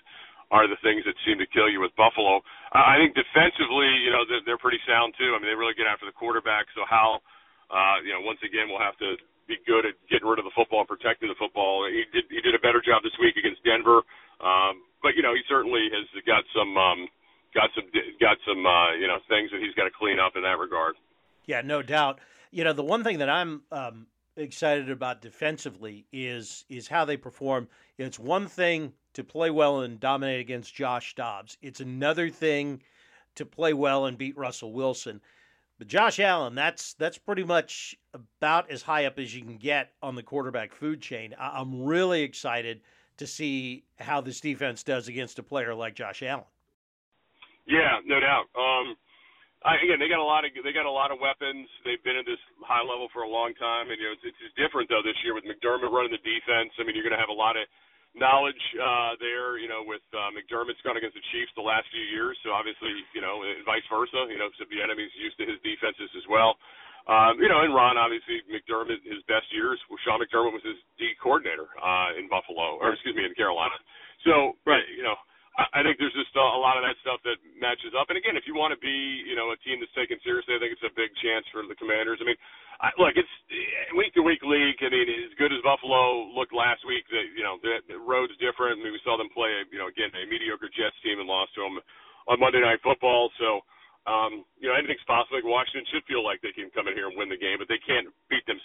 are 0.50 0.66
the 0.66 0.78
things 0.82 1.06
that 1.06 1.14
seem 1.22 1.38
to 1.38 1.46
kill 1.54 1.70
you 1.70 1.78
with 1.78 1.94
Buffalo. 1.94 2.42
I 2.74 2.98
think 2.98 3.14
defensively, 3.14 3.86
you 4.02 4.10
know, 4.10 4.26
they're, 4.26 4.42
they're 4.42 4.62
pretty 4.62 4.82
sound 4.82 5.14
too. 5.14 5.30
I 5.30 5.38
mean, 5.38 5.46
they 5.46 5.54
really 5.54 5.78
get 5.78 5.86
after 5.86 6.10
the 6.10 6.14
quarterback. 6.14 6.66
So 6.74 6.82
how, 6.90 7.22
uh, 7.70 8.02
you 8.02 8.10
know, 8.10 8.22
once 8.26 8.42
again, 8.42 8.66
we'll 8.66 8.82
have 8.82 8.98
to 8.98 9.14
be 9.46 9.62
good 9.62 9.86
at 9.86 9.94
getting 10.10 10.26
rid 10.26 10.42
of 10.42 10.46
the 10.46 10.54
football 10.58 10.82
protecting 10.82 11.30
the 11.30 11.38
football. 11.38 11.86
He 11.86 12.02
did 12.10 12.26
he 12.30 12.42
did 12.42 12.58
a 12.58 12.62
better 12.62 12.82
job 12.82 13.06
this 13.06 13.14
week 13.22 13.38
against 13.38 13.62
Denver, 13.62 14.02
um, 14.42 14.82
but 15.02 15.14
you 15.14 15.22
know, 15.22 15.34
he 15.38 15.42
certainly 15.46 15.86
has 15.94 16.06
got 16.26 16.42
some. 16.50 16.74
Um, 16.74 17.06
got 17.60 17.70
some 17.74 17.84
got 18.20 18.36
some 18.46 18.64
uh, 18.66 18.94
you 18.94 19.06
know 19.06 19.18
things 19.28 19.50
that 19.50 19.60
he's 19.60 19.74
got 19.74 19.84
to 19.84 19.90
clean 19.90 20.18
up 20.18 20.32
in 20.36 20.42
that 20.42 20.58
regard. 20.58 20.96
Yeah, 21.46 21.60
no 21.62 21.82
doubt. 21.82 22.20
You 22.50 22.64
know, 22.64 22.72
the 22.72 22.82
one 22.82 23.04
thing 23.04 23.18
that 23.18 23.28
I'm 23.28 23.62
um, 23.70 24.06
excited 24.36 24.90
about 24.90 25.22
defensively 25.22 26.06
is 26.12 26.64
is 26.68 26.88
how 26.88 27.04
they 27.04 27.16
perform. 27.16 27.68
It's 27.98 28.18
one 28.18 28.46
thing 28.46 28.92
to 29.14 29.24
play 29.24 29.50
well 29.50 29.80
and 29.80 30.00
dominate 30.00 30.40
against 30.40 30.74
Josh 30.74 31.14
Dobbs. 31.14 31.58
It's 31.62 31.80
another 31.80 32.30
thing 32.30 32.82
to 33.34 33.44
play 33.44 33.72
well 33.72 34.06
and 34.06 34.16
beat 34.16 34.36
Russell 34.36 34.72
Wilson. 34.72 35.20
But 35.78 35.88
Josh 35.88 36.20
Allen, 36.20 36.54
that's 36.54 36.94
that's 36.94 37.18
pretty 37.18 37.44
much 37.44 37.96
about 38.12 38.70
as 38.70 38.82
high 38.82 39.06
up 39.06 39.18
as 39.18 39.34
you 39.34 39.42
can 39.42 39.56
get 39.56 39.92
on 40.02 40.14
the 40.14 40.22
quarterback 40.22 40.74
food 40.74 41.00
chain. 41.00 41.34
I'm 41.38 41.82
really 41.82 42.22
excited 42.22 42.80
to 43.16 43.26
see 43.26 43.84
how 43.98 44.20
this 44.20 44.40
defense 44.40 44.82
does 44.82 45.08
against 45.08 45.38
a 45.38 45.42
player 45.42 45.74
like 45.74 45.94
Josh 45.94 46.22
Allen. 46.22 46.44
Yeah, 47.70 48.02
no 48.04 48.18
doubt. 48.18 48.50
Um, 48.58 48.98
I, 49.62 49.76
again, 49.84 50.00
they 50.00 50.08
got 50.08 50.20
a 50.20 50.26
lot 50.26 50.42
of 50.48 50.50
they 50.56 50.72
got 50.72 50.88
a 50.88 50.92
lot 50.92 51.12
of 51.12 51.20
weapons. 51.20 51.68
They've 51.84 52.00
been 52.02 52.16
at 52.16 52.24
this 52.24 52.40
high 52.64 52.82
level 52.82 53.12
for 53.12 53.28
a 53.28 53.30
long 53.30 53.52
time, 53.60 53.92
and 53.92 53.96
you 54.00 54.08
know 54.08 54.16
it's, 54.16 54.24
it's 54.24 54.56
different 54.56 54.88
though 54.88 55.04
this 55.04 55.16
year 55.20 55.36
with 55.36 55.44
McDermott 55.44 55.92
running 55.92 56.12
the 56.16 56.24
defense. 56.24 56.72
I 56.80 56.84
mean, 56.84 56.96
you're 56.96 57.04
going 57.04 57.16
to 57.16 57.20
have 57.20 57.32
a 57.32 57.36
lot 57.36 57.60
of 57.60 57.68
knowledge 58.16 58.58
uh, 58.80 59.20
there. 59.20 59.60
You 59.60 59.68
know, 59.68 59.84
with 59.84 60.02
uh, 60.16 60.32
McDermott's 60.32 60.80
gone 60.80 60.96
against 60.96 61.14
the 61.14 61.26
Chiefs 61.30 61.52
the 61.60 61.64
last 61.64 61.84
few 61.92 62.02
years, 62.08 62.40
so 62.40 62.56
obviously, 62.56 62.90
you 63.12 63.20
know, 63.20 63.44
and 63.44 63.60
vice 63.68 63.84
versa. 63.92 64.32
You 64.32 64.40
know, 64.40 64.48
so 64.56 64.64
Bieniemy's 64.64 65.12
used 65.20 65.36
to 65.38 65.44
his 65.44 65.60
defenses 65.60 66.08
as 66.16 66.24
well. 66.32 66.56
Um, 67.04 67.36
you 67.40 67.48
know, 67.48 67.60
and 67.60 67.72
Ron, 67.76 68.00
obviously, 68.00 68.40
McDermott, 68.48 69.00
his 69.04 69.20
best 69.28 69.48
years, 69.52 69.80
well, 69.88 70.00
Sean 70.04 70.20
McDermott 70.20 70.56
was 70.56 70.64
his 70.64 70.80
D 70.96 71.12
coordinator 71.20 71.68
uh, 71.80 72.16
in 72.16 72.28
Buffalo, 72.32 72.80
or 72.80 72.92
excuse 72.96 73.16
me, 73.16 73.24
in 73.28 73.32
Carolina. 73.36 73.76
So, 74.24 74.56
right, 74.68 74.84
you 74.96 75.04
know, 75.04 75.16
I 75.58 75.82
think 75.82 75.98
there's 75.98 76.14
just 76.14 76.32
a 76.38 76.60
lot 76.62 76.78
of 76.78 76.86
that 76.86 76.94
stuff 77.02 77.18
that 77.26 77.36
matches 77.58 77.90
up. 77.98 78.06
And 78.08 78.16
again, 78.16 78.38
if 78.38 78.46
you 78.46 78.54
want 78.54 78.70
to 78.70 78.80
be, 78.80 78.94
you 79.26 79.34
know, 79.34 79.50
a 79.50 79.58
team 79.66 79.82
that's 79.82 79.92
taken 79.98 80.16
seriously, 80.22 80.54
I 80.54 80.60
think 80.62 80.72
it's 80.72 80.86
a 80.86 80.94
big 80.94 81.10
chance 81.20 81.42
for 81.50 81.66
the 81.66 81.74
Commanders. 81.74 82.22
I 82.22 82.24
mean, 82.24 82.38
I, 82.78 82.94
look, 82.96 83.18
it's 83.18 83.28
week 83.98 84.14
to 84.14 84.22
week 84.22 84.40
league. 84.46 84.78
I 84.80 84.88
mean, 84.88 85.10
as 85.10 85.34
good 85.36 85.50
as 85.50 85.60
Buffalo 85.66 86.30
looked 86.32 86.54
last 86.54 86.86
week, 86.86 87.04
that 87.10 87.26
you 87.34 87.42
know, 87.42 87.58
the, 87.60 87.82
the 87.90 87.98
road's 87.98 88.32
different. 88.38 88.78
I 88.78 88.86
mean, 88.86 88.94
we 88.94 89.02
saw 89.02 89.18
them 89.18 89.28
play, 89.34 89.50
you 89.74 89.76
know, 89.82 89.90
again 89.90 90.14
a 90.14 90.24
mediocre 90.30 90.70
Jets 90.70 90.96
team 91.02 91.18
and 91.18 91.28
lost 91.28 91.52
to 91.58 91.66
them 91.66 91.82
on 92.30 92.38
Monday 92.40 92.62
Night 92.62 92.80
Football. 92.86 93.28
So 93.36 93.66
um, 94.08 94.46
you 94.56 94.70
know, 94.70 94.76
anything's 94.78 95.04
possible. 95.04 95.36
Like 95.36 95.44
Washington 95.44 95.84
should 95.92 96.06
feel 96.08 96.24
like 96.24 96.40
they 96.40 96.54
can 96.56 96.72
come 96.72 96.88
in 96.88 96.96
here 96.96 97.10
and 97.10 97.18
win 97.18 97.28
the 97.28 97.40
game, 97.40 97.60
but 97.60 97.68
they 97.68 97.80
can't 97.84 98.08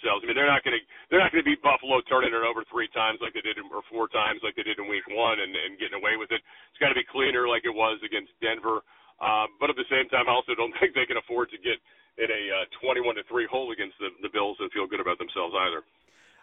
themselves. 0.06 0.22
I 0.22 0.30
mean, 0.30 0.38
they're 0.38 0.46
not 0.46 0.62
going 0.62 0.78
to 0.78 0.82
they're 1.10 1.18
not 1.18 1.34
going 1.34 1.42
to 1.42 1.50
beat 1.50 1.58
Buffalo 1.66 1.98
turning 2.06 2.30
it 2.30 2.46
over 2.46 2.62
three 2.70 2.86
times 2.94 3.18
like 3.18 3.34
they 3.34 3.42
did, 3.42 3.58
in, 3.58 3.66
or 3.74 3.82
four 3.90 4.06
times 4.06 4.38
like 4.46 4.54
they 4.54 4.62
did 4.62 4.78
in 4.78 4.86
Week 4.86 5.02
One, 5.10 5.42
and, 5.42 5.50
and 5.50 5.74
getting 5.82 5.98
away 5.98 6.14
with 6.14 6.30
it. 6.30 6.38
It's 6.70 6.78
got 6.78 6.94
to 6.94 6.98
be 6.98 7.02
cleaner 7.02 7.50
like 7.50 7.66
it 7.66 7.74
was 7.74 7.98
against 8.06 8.30
Denver. 8.38 8.86
Um, 9.18 9.58
but 9.58 9.66
at 9.66 9.74
the 9.74 9.88
same 9.90 10.06
time, 10.06 10.30
I 10.30 10.32
also 10.38 10.54
don't 10.54 10.72
think 10.78 10.94
they 10.94 11.10
can 11.10 11.18
afford 11.18 11.50
to 11.50 11.58
get 11.58 11.82
in 12.22 12.30
a 12.30 12.42
uh, 12.62 12.86
21 12.86 13.18
to 13.18 13.26
three 13.26 13.50
hole 13.50 13.74
against 13.74 13.98
the, 13.98 14.14
the 14.22 14.30
Bills 14.30 14.56
and 14.62 14.70
feel 14.70 14.86
good 14.86 15.02
about 15.02 15.18
themselves 15.18 15.58
either. 15.58 15.82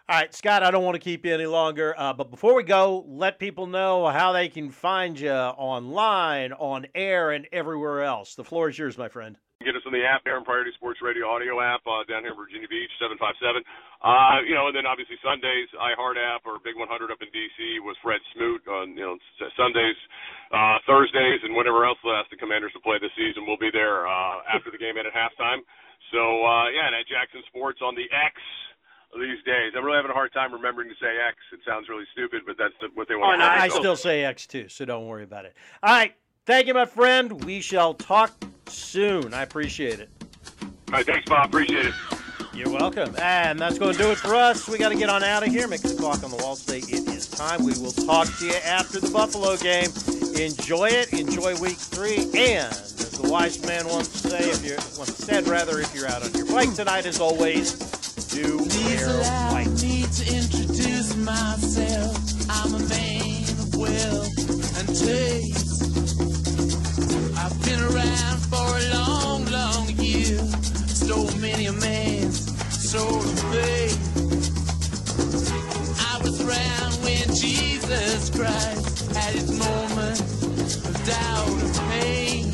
All 0.06 0.20
right, 0.20 0.34
Scott, 0.34 0.62
I 0.62 0.70
don't 0.70 0.84
want 0.84 0.96
to 0.96 1.00
keep 1.00 1.24
you 1.24 1.32
any 1.32 1.46
longer. 1.46 1.94
Uh, 1.96 2.12
but 2.12 2.30
before 2.30 2.54
we 2.54 2.62
go, 2.62 3.06
let 3.08 3.38
people 3.38 3.66
know 3.66 4.06
how 4.06 4.32
they 4.32 4.48
can 4.48 4.70
find 4.70 5.18
you 5.18 5.32
online, 5.32 6.52
on 6.52 6.86
air, 6.94 7.30
and 7.30 7.48
everywhere 7.52 8.02
else. 8.04 8.34
The 8.34 8.44
floor 8.44 8.68
is 8.68 8.78
yours, 8.78 8.98
my 8.98 9.08
friend. 9.08 9.38
Get 9.64 9.72
us 9.80 9.88
on 9.88 9.96
the 9.96 10.04
app, 10.04 10.28
Aaron 10.28 10.44
Priority 10.44 10.76
Sports 10.76 11.00
Radio 11.00 11.24
audio 11.24 11.56
app 11.56 11.80
uh, 11.88 12.04
down 12.04 12.20
here 12.20 12.36
in 12.36 12.38
Virginia 12.38 12.68
Beach, 12.68 12.92
757. 13.00 13.64
Uh, 14.04 14.44
you 14.44 14.52
know, 14.52 14.68
and 14.68 14.76
then 14.76 14.84
obviously 14.84 15.16
Sundays, 15.24 15.72
iHeart 15.72 16.20
app 16.20 16.44
or 16.44 16.60
Big 16.60 16.76
100 16.76 16.84
up 17.08 17.24
in 17.24 17.32
D.C. 17.32 17.80
with 17.80 17.96
Fred 18.04 18.20
Smoot 18.36 18.60
on, 18.68 18.92
you 18.92 19.00
know, 19.00 19.16
Sundays, 19.56 19.96
uh, 20.52 20.84
Thursdays, 20.84 21.40
and 21.48 21.56
whenever 21.56 21.88
else 21.88 21.96
ask 22.04 22.28
the 22.28 22.36
Commanders 22.36 22.76
to 22.76 22.82
play 22.84 23.00
this 23.00 23.12
season. 23.16 23.48
We'll 23.48 23.56
be 23.56 23.72
there 23.72 24.04
uh, 24.04 24.44
after 24.52 24.68
the 24.68 24.76
game 24.76 25.00
and 25.00 25.08
at 25.08 25.16
halftime. 25.16 25.64
So, 26.12 26.20
uh, 26.44 26.68
yeah, 26.68 26.92
and 26.92 26.94
at 27.00 27.08
Jackson 27.08 27.40
Sports 27.48 27.80
on 27.80 27.96
the 27.96 28.04
X 28.12 28.36
these 29.16 29.40
days. 29.48 29.72
I'm 29.76 29.84
really 29.84 29.96
having 29.96 30.10
a 30.10 30.14
hard 30.14 30.32
time 30.32 30.52
remembering 30.52 30.88
to 30.88 30.98
say 31.00 31.08
X. 31.16 31.40
It 31.52 31.60
sounds 31.66 31.88
really 31.88 32.04
stupid, 32.12 32.42
but 32.46 32.56
that's 32.58 32.74
what 32.94 33.08
they 33.08 33.16
want. 33.16 33.40
Oh, 33.40 33.44
no, 33.44 33.48
I 33.48 33.68
still 33.68 33.96
say 33.96 34.24
X 34.24 34.46
too, 34.46 34.68
so 34.68 34.84
don't 34.84 35.06
worry 35.06 35.24
about 35.24 35.44
it. 35.44 35.54
All 35.82 35.94
right, 35.94 36.14
thank 36.44 36.66
you, 36.66 36.74
my 36.74 36.84
friend. 36.84 37.44
We 37.44 37.60
shall 37.60 37.94
talk 37.94 38.32
soon. 38.68 39.34
I 39.34 39.42
appreciate 39.42 40.00
it. 40.00 40.08
All 40.88 40.94
right, 40.94 41.06
thanks, 41.06 41.28
Bob. 41.28 41.48
Appreciate 41.48 41.86
it. 41.86 41.94
You're 42.54 42.70
welcome. 42.70 43.16
And 43.20 43.58
that's 43.58 43.78
going 43.78 43.92
to 43.92 43.98
do 43.98 44.12
it 44.12 44.18
for 44.18 44.34
us. 44.34 44.68
We 44.68 44.78
got 44.78 44.90
to 44.90 44.94
get 44.94 45.08
on 45.08 45.24
out 45.24 45.44
of 45.44 45.52
here. 45.52 45.66
Make 45.66 45.82
the 45.82 45.94
clock 45.94 46.22
on 46.22 46.30
the 46.30 46.36
wall 46.36 46.54
say 46.54 46.78
it 46.78 47.08
is 47.08 47.26
time. 47.26 47.64
We 47.64 47.72
will 47.78 47.90
talk 47.90 48.28
to 48.38 48.46
you 48.46 48.54
after 48.64 49.00
the 49.00 49.10
Buffalo 49.10 49.56
game. 49.56 49.90
Enjoy 50.40 50.88
it. 50.88 51.12
Enjoy 51.12 51.56
week 51.60 51.78
three. 51.78 52.18
And 52.38 52.70
as 52.70 53.18
the 53.20 53.28
wise 53.28 53.60
man 53.66 53.88
once 53.88 54.08
say, 54.08 54.50
if 54.50 54.64
you're 54.64 54.76
once 54.96 55.16
said 55.16 55.48
rather, 55.48 55.80
if 55.80 55.92
you're 55.94 56.06
out 56.06 56.22
on 56.22 56.32
your 56.34 56.46
bike 56.46 56.72
tonight, 56.74 57.06
as 57.06 57.18
always, 57.18 57.72
do 58.28 58.58
wear 58.58 59.08
white. 59.50 59.68
need 59.82 60.10
to 60.12 60.34
introduce 60.34 61.16
myself. 61.16 62.16
I'm 62.48 62.74
a 62.74 62.88
man 62.88 63.42
of 63.58 63.74
will 63.74 64.22
and 64.78 64.88
taste. 64.88 65.73
Soul 72.94 73.18
of 73.18 73.40
faith. 73.52 73.98
I 76.12 76.14
was 76.22 76.40
around 76.40 76.92
when 77.02 77.26
Jesus 77.34 78.30
Christ 78.30 79.12
had 79.16 79.34
his 79.34 79.50
moment 79.50 80.20
of 80.88 80.94
doubt 81.04 81.58
and 81.64 81.74
pain. 81.90 82.44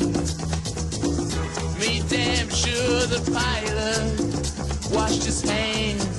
Made 1.79 2.09
damn 2.09 2.49
sure 2.49 3.05
the 3.15 3.21
pilot 3.31 4.95
washed 4.95 5.25
his 5.25 5.41
hands 5.43 6.10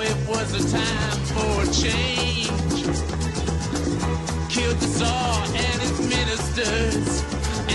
it 0.00 0.16
was 0.28 0.48
a 0.54 0.62
time 0.70 1.20
for 1.32 1.56
change. 1.72 2.84
Killed 4.48 4.78
the 4.78 4.86
Tsar 4.86 5.44
and 5.46 5.80
his 5.84 5.98
ministers, 6.14 7.22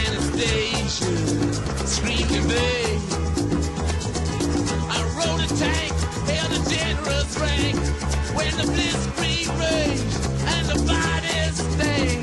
Anastasia 0.06 1.15
screamed 1.88 2.32
in 2.32 2.44
vain. 2.44 3.00
I 4.89 5.00
rode 5.18 5.41
a 5.41 5.50
tank, 5.56 5.94
held 6.30 6.52
a 6.52 6.62
generous 6.70 7.32
rank, 7.39 7.78
when 8.36 8.52
the 8.58 8.65
blitzkrieg 8.74 9.48
raged 9.60 10.15
and 10.54 10.65
the 10.70 10.78
bodies 10.86 11.58
stayed. 11.74 12.14